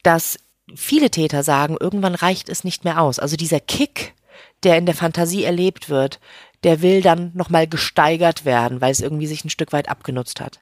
[0.03, 0.39] dass
[0.75, 3.19] viele Täter sagen, irgendwann reicht es nicht mehr aus.
[3.19, 4.13] Also dieser Kick,
[4.65, 6.21] der in der Fantasie erlebt wird,
[6.65, 10.61] der will dann nochmal gesteigert werden, weil es irgendwie sich ein Stück weit abgenutzt hat.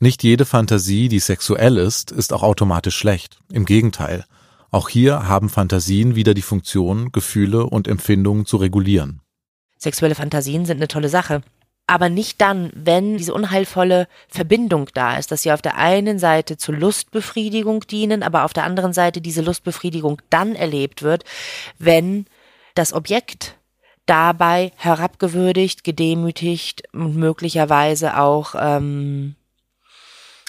[0.00, 3.38] Nicht jede Fantasie, die sexuell ist, ist auch automatisch schlecht.
[3.52, 4.24] Im Gegenteil.
[4.70, 9.20] Auch hier haben Fantasien wieder die Funktion, Gefühle und Empfindungen zu regulieren.
[9.78, 11.42] Sexuelle Fantasien sind eine tolle Sache.
[11.86, 16.56] Aber nicht dann, wenn diese unheilvolle Verbindung da ist, dass sie auf der einen Seite
[16.56, 21.24] zur Lustbefriedigung dienen, aber auf der anderen Seite diese Lustbefriedigung dann erlebt wird,
[21.78, 22.26] wenn
[22.74, 23.56] das Objekt
[24.06, 29.36] dabei herabgewürdigt, gedemütigt und möglicherweise auch ähm,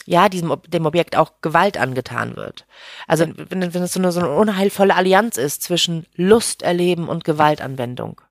[0.06, 2.66] ja diesem dem Objekt auch Gewalt angetan wird.
[3.08, 7.24] Also wenn, wenn es so eine, so eine unheilvolle Allianz ist zwischen Lust erleben und
[7.24, 8.22] Gewaltanwendung.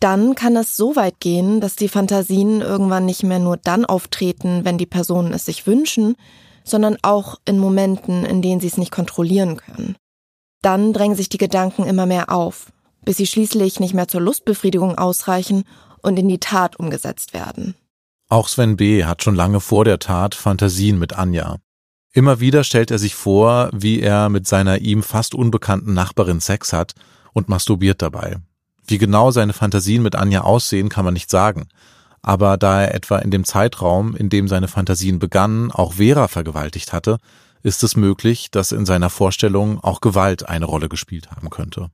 [0.00, 4.64] Dann kann es so weit gehen, dass die Fantasien irgendwann nicht mehr nur dann auftreten,
[4.64, 6.16] wenn die Personen es sich wünschen,
[6.64, 9.96] sondern auch in Momenten, in denen sie es nicht kontrollieren können.
[10.62, 12.66] Dann drängen sich die Gedanken immer mehr auf,
[13.04, 15.64] bis sie schließlich nicht mehr zur Lustbefriedigung ausreichen
[16.02, 17.74] und in die Tat umgesetzt werden.
[18.28, 19.04] Auch Sven B.
[19.04, 21.56] hat schon lange vor der Tat Fantasien mit Anja.
[22.12, 26.72] Immer wieder stellt er sich vor, wie er mit seiner ihm fast unbekannten Nachbarin Sex
[26.72, 26.94] hat
[27.32, 28.36] und masturbiert dabei.
[28.86, 31.68] Wie genau seine Fantasien mit Anja aussehen, kann man nicht sagen.
[32.22, 36.92] Aber da er etwa in dem Zeitraum, in dem seine Fantasien begannen, auch Vera vergewaltigt
[36.92, 37.18] hatte,
[37.62, 41.90] ist es möglich, dass in seiner Vorstellung auch Gewalt eine Rolle gespielt haben könnte.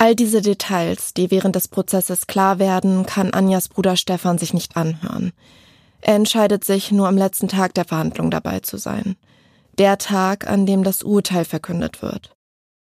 [0.00, 4.76] All diese Details, die während des Prozesses klar werden, kann Anjas Bruder Stefan sich nicht
[4.76, 5.32] anhören.
[6.00, 9.16] Er entscheidet sich, nur am letzten Tag der Verhandlung dabei zu sein.
[9.76, 12.32] Der Tag, an dem das Urteil verkündet wird.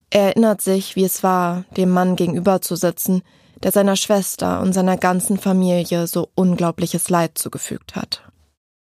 [0.09, 3.21] Er erinnert sich, wie es war, dem Mann gegenüber zu sitzen,
[3.63, 8.21] der seiner Schwester und seiner ganzen Familie so unglaubliches Leid zugefügt hat.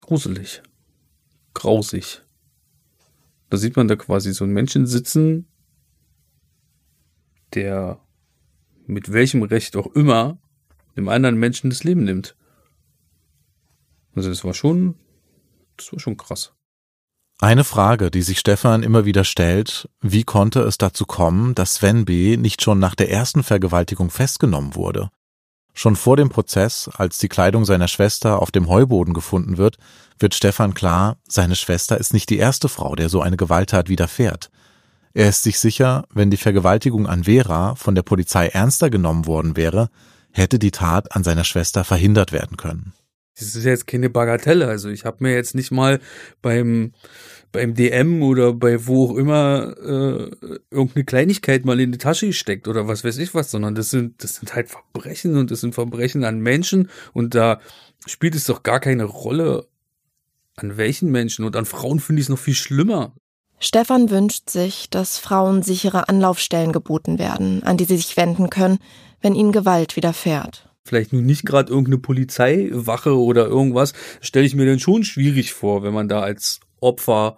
[0.01, 0.63] Gruselig.
[1.53, 2.23] Grausig.
[3.51, 5.45] Da sieht man da quasi so einen Menschen sitzen,
[7.53, 7.99] der
[8.87, 10.37] mit welchem Recht auch immer,
[10.97, 12.35] dem anderen Menschen das Leben nimmt.
[14.15, 14.95] Also das war schon,
[15.77, 16.53] das war schon krass.
[17.41, 22.03] Eine Frage, die sich Stefan immer wieder stellt, wie konnte es dazu kommen, dass Sven
[22.03, 22.35] B.
[22.35, 25.09] nicht schon nach der ersten Vergewaltigung festgenommen wurde?
[25.73, 29.77] Schon vor dem Prozess, als die Kleidung seiner Schwester auf dem Heuboden gefunden wird,
[30.17, 34.51] wird Stefan klar, seine Schwester ist nicht die erste Frau, der so eine Gewalttat widerfährt.
[35.19, 39.57] Er ist sich sicher, wenn die Vergewaltigung an Vera von der Polizei ernster genommen worden
[39.57, 39.89] wäre,
[40.31, 42.93] hätte die Tat an seiner Schwester verhindert werden können.
[43.37, 44.69] Das ist jetzt keine Bagatelle.
[44.69, 45.99] Also ich habe mir jetzt nicht mal
[46.41, 46.93] beim
[47.51, 52.69] beim DM oder bei wo auch immer äh, irgendeine Kleinigkeit mal in die Tasche gesteckt
[52.69, 55.75] oder was weiß ich was, sondern das sind das sind halt Verbrechen und das sind
[55.75, 57.59] Verbrechen an Menschen und da
[58.05, 59.67] spielt es doch gar keine Rolle
[60.55, 63.13] an welchen Menschen und an Frauen finde ich es noch viel schlimmer.
[63.59, 68.79] Stefan wünscht sich, dass Frauen sichere Anlaufstellen geboten werden, an die sie sich wenden können,
[69.21, 70.69] wenn ihnen Gewalt widerfährt.
[70.85, 75.83] Vielleicht nun nicht gerade irgendeine Polizeiwache oder irgendwas, stelle ich mir dann schon schwierig vor,
[75.83, 77.37] wenn man da als Opfer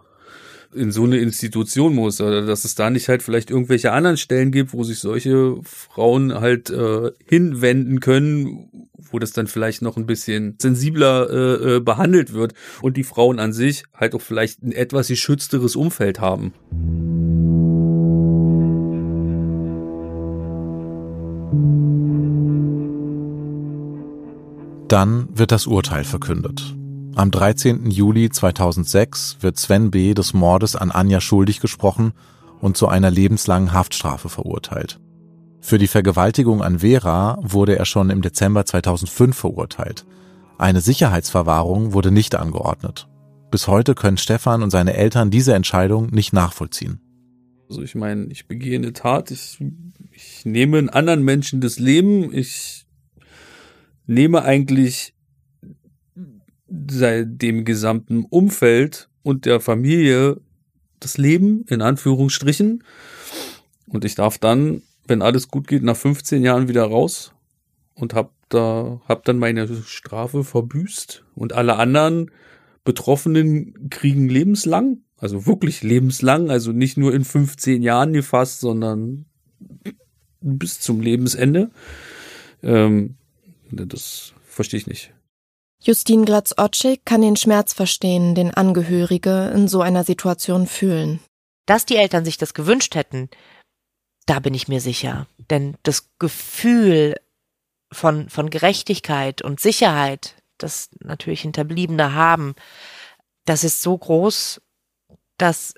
[0.73, 4.51] in so eine Institution muss oder dass es da nicht halt vielleicht irgendwelche anderen Stellen
[4.51, 10.05] gibt, wo sich solche Frauen halt äh, hinwenden können, wo das dann vielleicht noch ein
[10.05, 14.71] bisschen sensibler äh, äh, behandelt wird und die Frauen an sich halt auch vielleicht ein
[14.71, 16.53] etwas geschützteres Umfeld haben.
[24.87, 26.75] Dann wird das Urteil verkündet.
[27.15, 27.91] Am 13.
[27.91, 30.13] Juli 2006 wird Sven B.
[30.13, 32.13] des Mordes an Anja schuldig gesprochen
[32.61, 34.99] und zu einer lebenslangen Haftstrafe verurteilt.
[35.59, 40.05] Für die Vergewaltigung an Vera wurde er schon im Dezember 2005 verurteilt.
[40.57, 43.09] Eine Sicherheitsverwahrung wurde nicht angeordnet.
[43.51, 47.01] Bis heute können Stefan und seine Eltern diese Entscheidung nicht nachvollziehen.
[47.69, 49.59] Also ich meine, ich begehe eine Tat, ich,
[50.11, 52.85] ich nehme einen anderen Menschen das Leben, ich
[54.07, 55.13] nehme eigentlich
[56.71, 60.39] dem gesamten Umfeld und der Familie
[60.99, 62.83] das Leben, in Anführungsstrichen.
[63.87, 67.33] Und ich darf dann, wenn alles gut geht, nach 15 Jahren wieder raus
[67.95, 71.25] und hab da, hab dann meine Strafe verbüßt.
[71.35, 72.31] Und alle anderen
[72.85, 79.25] Betroffenen kriegen lebenslang, also wirklich lebenslang, also nicht nur in 15 Jahren gefasst, sondern
[80.39, 81.69] bis zum Lebensende.
[82.63, 83.15] Ähm,
[83.69, 85.13] das verstehe ich nicht.
[85.83, 91.19] Justine Glatz-Otschik kann den Schmerz verstehen, den Angehörige in so einer Situation fühlen.
[91.65, 93.29] Dass die Eltern sich das gewünscht hätten,
[94.27, 95.27] da bin ich mir sicher.
[95.49, 97.15] Denn das Gefühl
[97.91, 102.53] von, von Gerechtigkeit und Sicherheit, das natürlich Hinterbliebene haben,
[103.45, 104.61] das ist so groß,
[105.37, 105.73] dass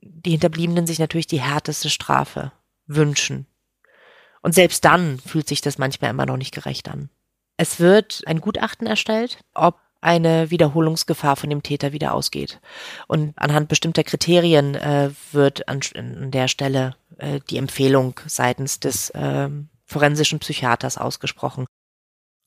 [0.00, 2.52] die Hinterbliebenen sich natürlich die härteste Strafe
[2.86, 3.46] wünschen.
[4.40, 7.10] Und selbst dann fühlt sich das manchmal immer noch nicht gerecht an.
[7.56, 12.60] Es wird ein Gutachten erstellt, ob eine Wiederholungsgefahr von dem Täter wieder ausgeht.
[13.08, 19.10] Und anhand bestimmter Kriterien äh, wird an, an, der Stelle äh, die Empfehlung seitens des
[19.10, 19.48] äh,
[19.86, 21.66] forensischen Psychiaters ausgesprochen.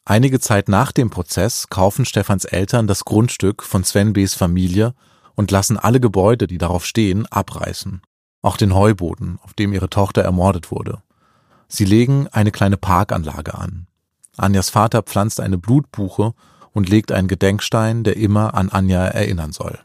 [0.05, 4.93] Einige Zeit nach dem Prozess kaufen Stefans Eltern das Grundstück von Sven B.s Familie
[5.35, 8.01] und lassen alle Gebäude, die darauf stehen, abreißen.
[8.41, 11.01] Auch den Heuboden, auf dem ihre Tochter ermordet wurde.
[11.67, 13.86] Sie legen eine kleine Parkanlage an.
[14.37, 16.33] Anjas Vater pflanzt eine Blutbuche
[16.71, 19.79] und legt einen Gedenkstein, der immer an Anja erinnern soll.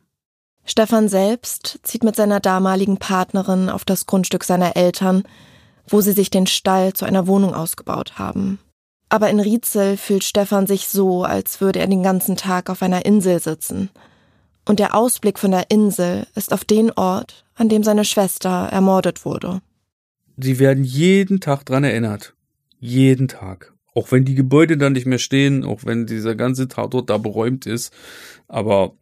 [0.65, 5.25] Stefan selbst zieht mit seiner damaligen Partnerin auf das Grundstück seiner Eltern,
[5.89, 8.59] wo sie sich den Stall zu einer Wohnung ausgebaut haben.
[9.09, 13.05] Aber in Rietzel fühlt Stefan sich so, als würde er den ganzen Tag auf einer
[13.05, 13.91] Insel sitzen.
[14.65, 19.25] Und der Ausblick von der Insel ist auf den Ort, an dem seine Schwester ermordet
[19.25, 19.61] wurde.
[20.39, 22.35] Sie werden jeden Tag dran erinnert.
[22.79, 23.72] Jeden Tag.
[23.95, 27.67] Auch wenn die Gebäude dann nicht mehr stehen, auch wenn dieser ganze Tatort da beräumt
[27.67, 27.93] ist.
[28.49, 28.95] Aber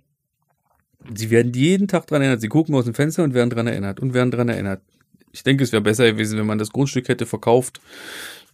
[1.15, 2.41] sie werden jeden Tag dran erinnert.
[2.41, 4.83] Sie gucken aus dem Fenster und werden dran erinnert und werden dran erinnert.
[5.33, 7.81] Ich denke, es wäre besser gewesen, wenn man das Grundstück hätte verkauft.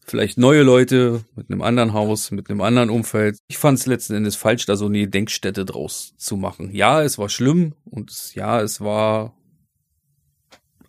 [0.05, 3.39] Vielleicht neue Leute mit einem anderen Haus, mit einem anderen Umfeld.
[3.49, 6.72] Ich fand es letzten Endes falsch, da so eine Denkstätte draus zu machen.
[6.72, 9.34] Ja, es war schlimm und ja, es war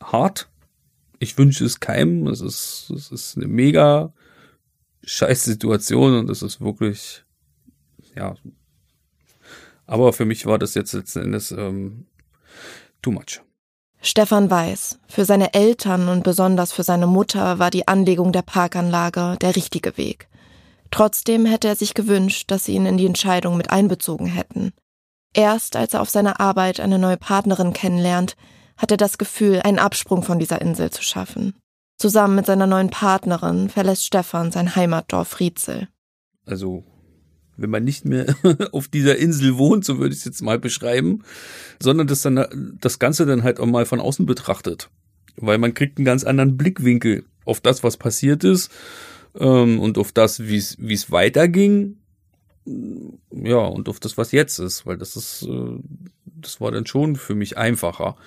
[0.03, 0.49] hart.
[1.19, 2.27] Ich wünsche es keinem.
[2.27, 4.13] Es ist, es ist eine mega
[5.07, 7.23] scheiß Situation und es ist wirklich,
[8.15, 8.35] ja.
[9.85, 12.05] Aber für mich war das jetzt letzten Endes ähm,
[13.01, 13.41] too much.
[14.01, 19.37] Stefan weiß, für seine Eltern und besonders für seine Mutter war die Anlegung der Parkanlage
[19.41, 20.27] der richtige Weg.
[20.91, 24.71] Trotzdem hätte er sich gewünscht, dass sie ihn in die Entscheidung mit einbezogen hätten.
[25.33, 28.35] Erst als er auf seiner Arbeit eine neue Partnerin kennenlernt,
[28.77, 31.55] hat er das Gefühl, einen Absprung von dieser Insel zu schaffen.
[31.97, 35.87] Zusammen mit seiner neuen Partnerin verlässt Stefan sein Heimatdorf Rietzel.
[36.45, 36.83] Also,
[37.57, 38.35] wenn man nicht mehr
[38.71, 41.23] auf dieser Insel wohnt, so würde ich es jetzt mal beschreiben,
[41.81, 44.89] sondern das dann das Ganze dann halt auch mal von außen betrachtet.
[45.37, 48.71] Weil man kriegt einen ganz anderen Blickwinkel auf das, was passiert ist
[49.39, 51.97] ähm, und auf das, wie es weiterging.
[53.31, 55.79] Ja, und auf das, was jetzt ist, weil das ist, äh,
[56.25, 58.17] das war dann schon für mich einfacher.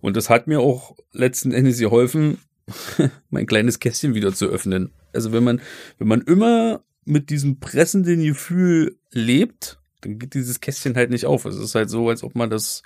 [0.00, 2.38] Und das hat mir auch letzten Endes geholfen,
[3.30, 4.90] mein kleines Kästchen wieder zu öffnen.
[5.12, 5.60] Also wenn man,
[5.98, 11.44] wenn man immer mit diesem pressenden Gefühl lebt, dann geht dieses Kästchen halt nicht auf.
[11.44, 12.82] Es ist halt so, als ob man das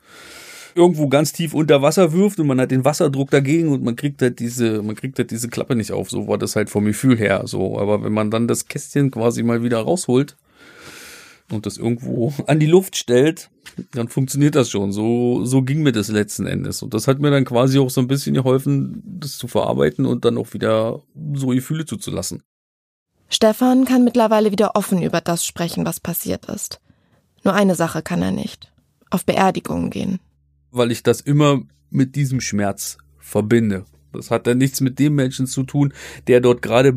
[0.75, 4.23] irgendwo ganz tief unter Wasser wirft und man hat den Wasserdruck dagegen und man kriegt
[4.23, 6.11] halt diese, man kriegt halt diese Klappe nicht auf.
[6.11, 7.43] So war das halt vom Gefühl her.
[7.47, 10.37] So, aber wenn man dann das Kästchen quasi mal wieder rausholt
[11.51, 13.51] und das irgendwo an die Luft stellt,
[13.93, 14.93] dann funktioniert das schon.
[14.93, 16.83] So, so ging mir das letzten Endes.
[16.83, 20.25] Und das hat mir dann quasi auch so ein bisschen geholfen, das zu verarbeiten und
[20.25, 21.03] dann auch wieder
[21.35, 22.43] so Gefühle zuzulassen.
[23.29, 26.81] Stefan kann mittlerweile wieder offen über das sprechen, was passiert ist.
[27.45, 28.73] Nur eine Sache kann er nicht.
[29.11, 30.19] Auf Beerdigungen gehen.
[30.71, 33.85] Weil ich das immer mit diesem Schmerz verbinde.
[34.13, 35.93] Das hat dann nichts mit dem Menschen zu tun,
[36.27, 36.95] der dort gerade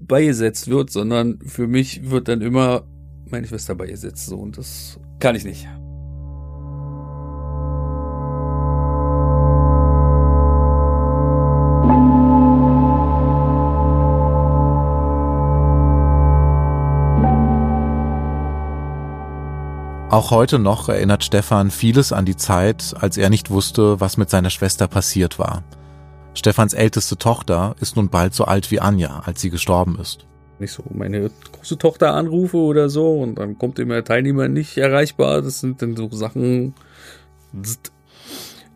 [0.00, 2.86] beigesetzt wird, sondern für mich wird dann immer
[3.32, 4.26] meine Schwester beigesetzt.
[4.26, 5.66] So, und das kann ich nicht.
[20.10, 24.30] Auch heute noch erinnert Stefan vieles an die Zeit, als er nicht wusste, was mit
[24.30, 25.64] seiner Schwester passiert war.
[26.32, 30.26] Stefans älteste Tochter ist nun bald so alt wie Anja, als sie gestorben ist.
[30.58, 34.76] Nicht so meine große Tochter anrufe oder so und dann kommt immer der Teilnehmer nicht
[34.76, 35.42] erreichbar.
[35.42, 36.74] Das sind dann so Sachen,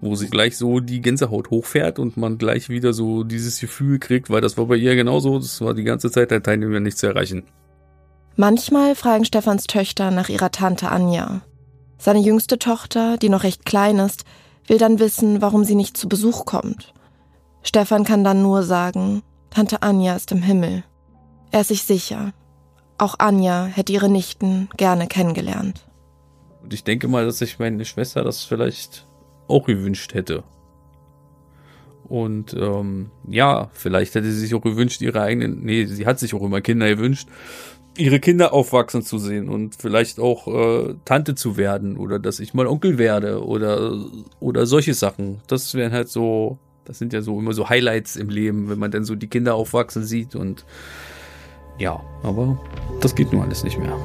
[0.01, 4.31] wo sich gleich so die Gänsehaut hochfährt und man gleich wieder so dieses Gefühl kriegt,
[4.31, 5.39] weil das war bei ihr genauso.
[5.39, 7.45] Das war die ganze Zeit der Teilnehmer nicht zu erreichen.
[8.37, 11.43] Manchmal fragen Stefans Töchter nach ihrer Tante Anja.
[11.99, 14.25] Seine jüngste Tochter, die noch recht klein ist,
[14.67, 16.95] will dann wissen, warum sie nicht zu Besuch kommt.
[17.63, 20.83] Stefan kann dann nur sagen, Tante Anja ist im Himmel.
[21.53, 22.33] Er ist sich sicher.
[22.97, 25.87] Auch Anja hätte ihre Nichten gerne kennengelernt.
[26.63, 29.07] Und ich denke mal, dass sich meine Schwester das vielleicht
[29.49, 30.45] auch gewünscht hätte.
[32.05, 36.35] Und ähm, ja, vielleicht hätte sie sich auch gewünscht, ihre eigenen, nee, sie hat sich
[36.35, 37.29] auch immer Kinder gewünscht,
[37.97, 42.55] ihre Kinder aufwachsen zu sehen und vielleicht auch äh, Tante zu werden oder dass ich
[42.55, 43.99] mal Onkel werde oder
[44.41, 45.41] oder solche Sachen.
[45.47, 48.91] Das wären halt so, das sind ja so immer so Highlights im Leben, wenn man
[48.91, 50.65] dann so die Kinder aufwachsen sieht und
[51.79, 52.57] ja, aber
[53.01, 53.97] das geht nun alles nicht mehr.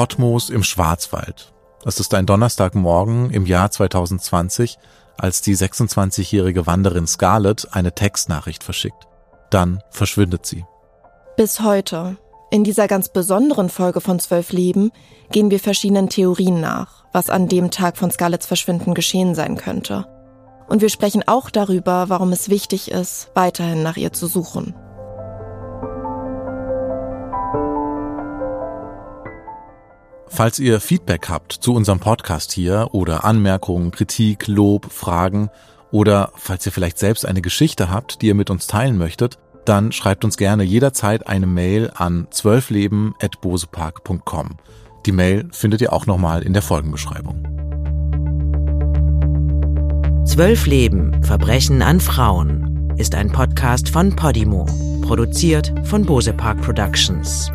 [0.00, 1.52] Tottmoos im Schwarzwald.
[1.84, 4.78] Es ist ein Donnerstagmorgen im Jahr 2020,
[5.18, 9.06] als die 26-jährige Wanderin Scarlett eine Textnachricht verschickt.
[9.50, 10.64] Dann verschwindet sie.
[11.36, 12.16] Bis heute,
[12.50, 14.90] in dieser ganz besonderen Folge von Zwölf Leben,
[15.32, 20.06] gehen wir verschiedenen Theorien nach, was an dem Tag von Scarletts Verschwinden geschehen sein könnte.
[20.66, 24.74] Und wir sprechen auch darüber, warum es wichtig ist, weiterhin nach ihr zu suchen.
[30.32, 35.50] Falls ihr Feedback habt zu unserem Podcast hier oder Anmerkungen, Kritik, Lob, Fragen
[35.90, 39.90] oder falls ihr vielleicht selbst eine Geschichte habt, die ihr mit uns teilen möchtet, dann
[39.92, 44.50] schreibt uns gerne jederzeit eine Mail an zwölfleben.bosepark.com.
[45.04, 47.42] Die Mail findet ihr auch nochmal in der Folgenbeschreibung.
[50.26, 54.66] Zwölf Leben Verbrechen an Frauen ist ein Podcast von Podimo,
[55.02, 57.50] produziert von Bosepark Productions.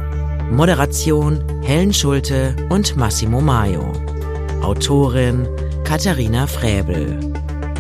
[0.52, 3.92] Moderation Helen Schulte und Massimo Maio.
[4.62, 5.48] Autorin
[5.84, 7.20] Katharina Fräbel.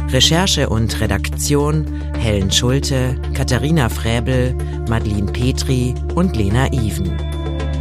[0.09, 1.86] Recherche und Redaktion
[2.18, 4.55] Helen Schulte, Katharina Fräbel,
[4.89, 7.16] Madeline Petri und Lena Even.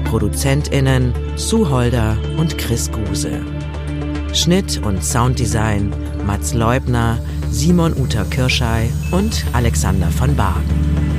[0.04, 3.40] ProduzentInnen Sue Holder und Chris Guse.
[4.32, 5.92] Schnitt und Sounddesign
[6.26, 7.18] Mats Leubner,
[7.50, 11.13] Simon Uter Kirschei und Alexander von Bargen.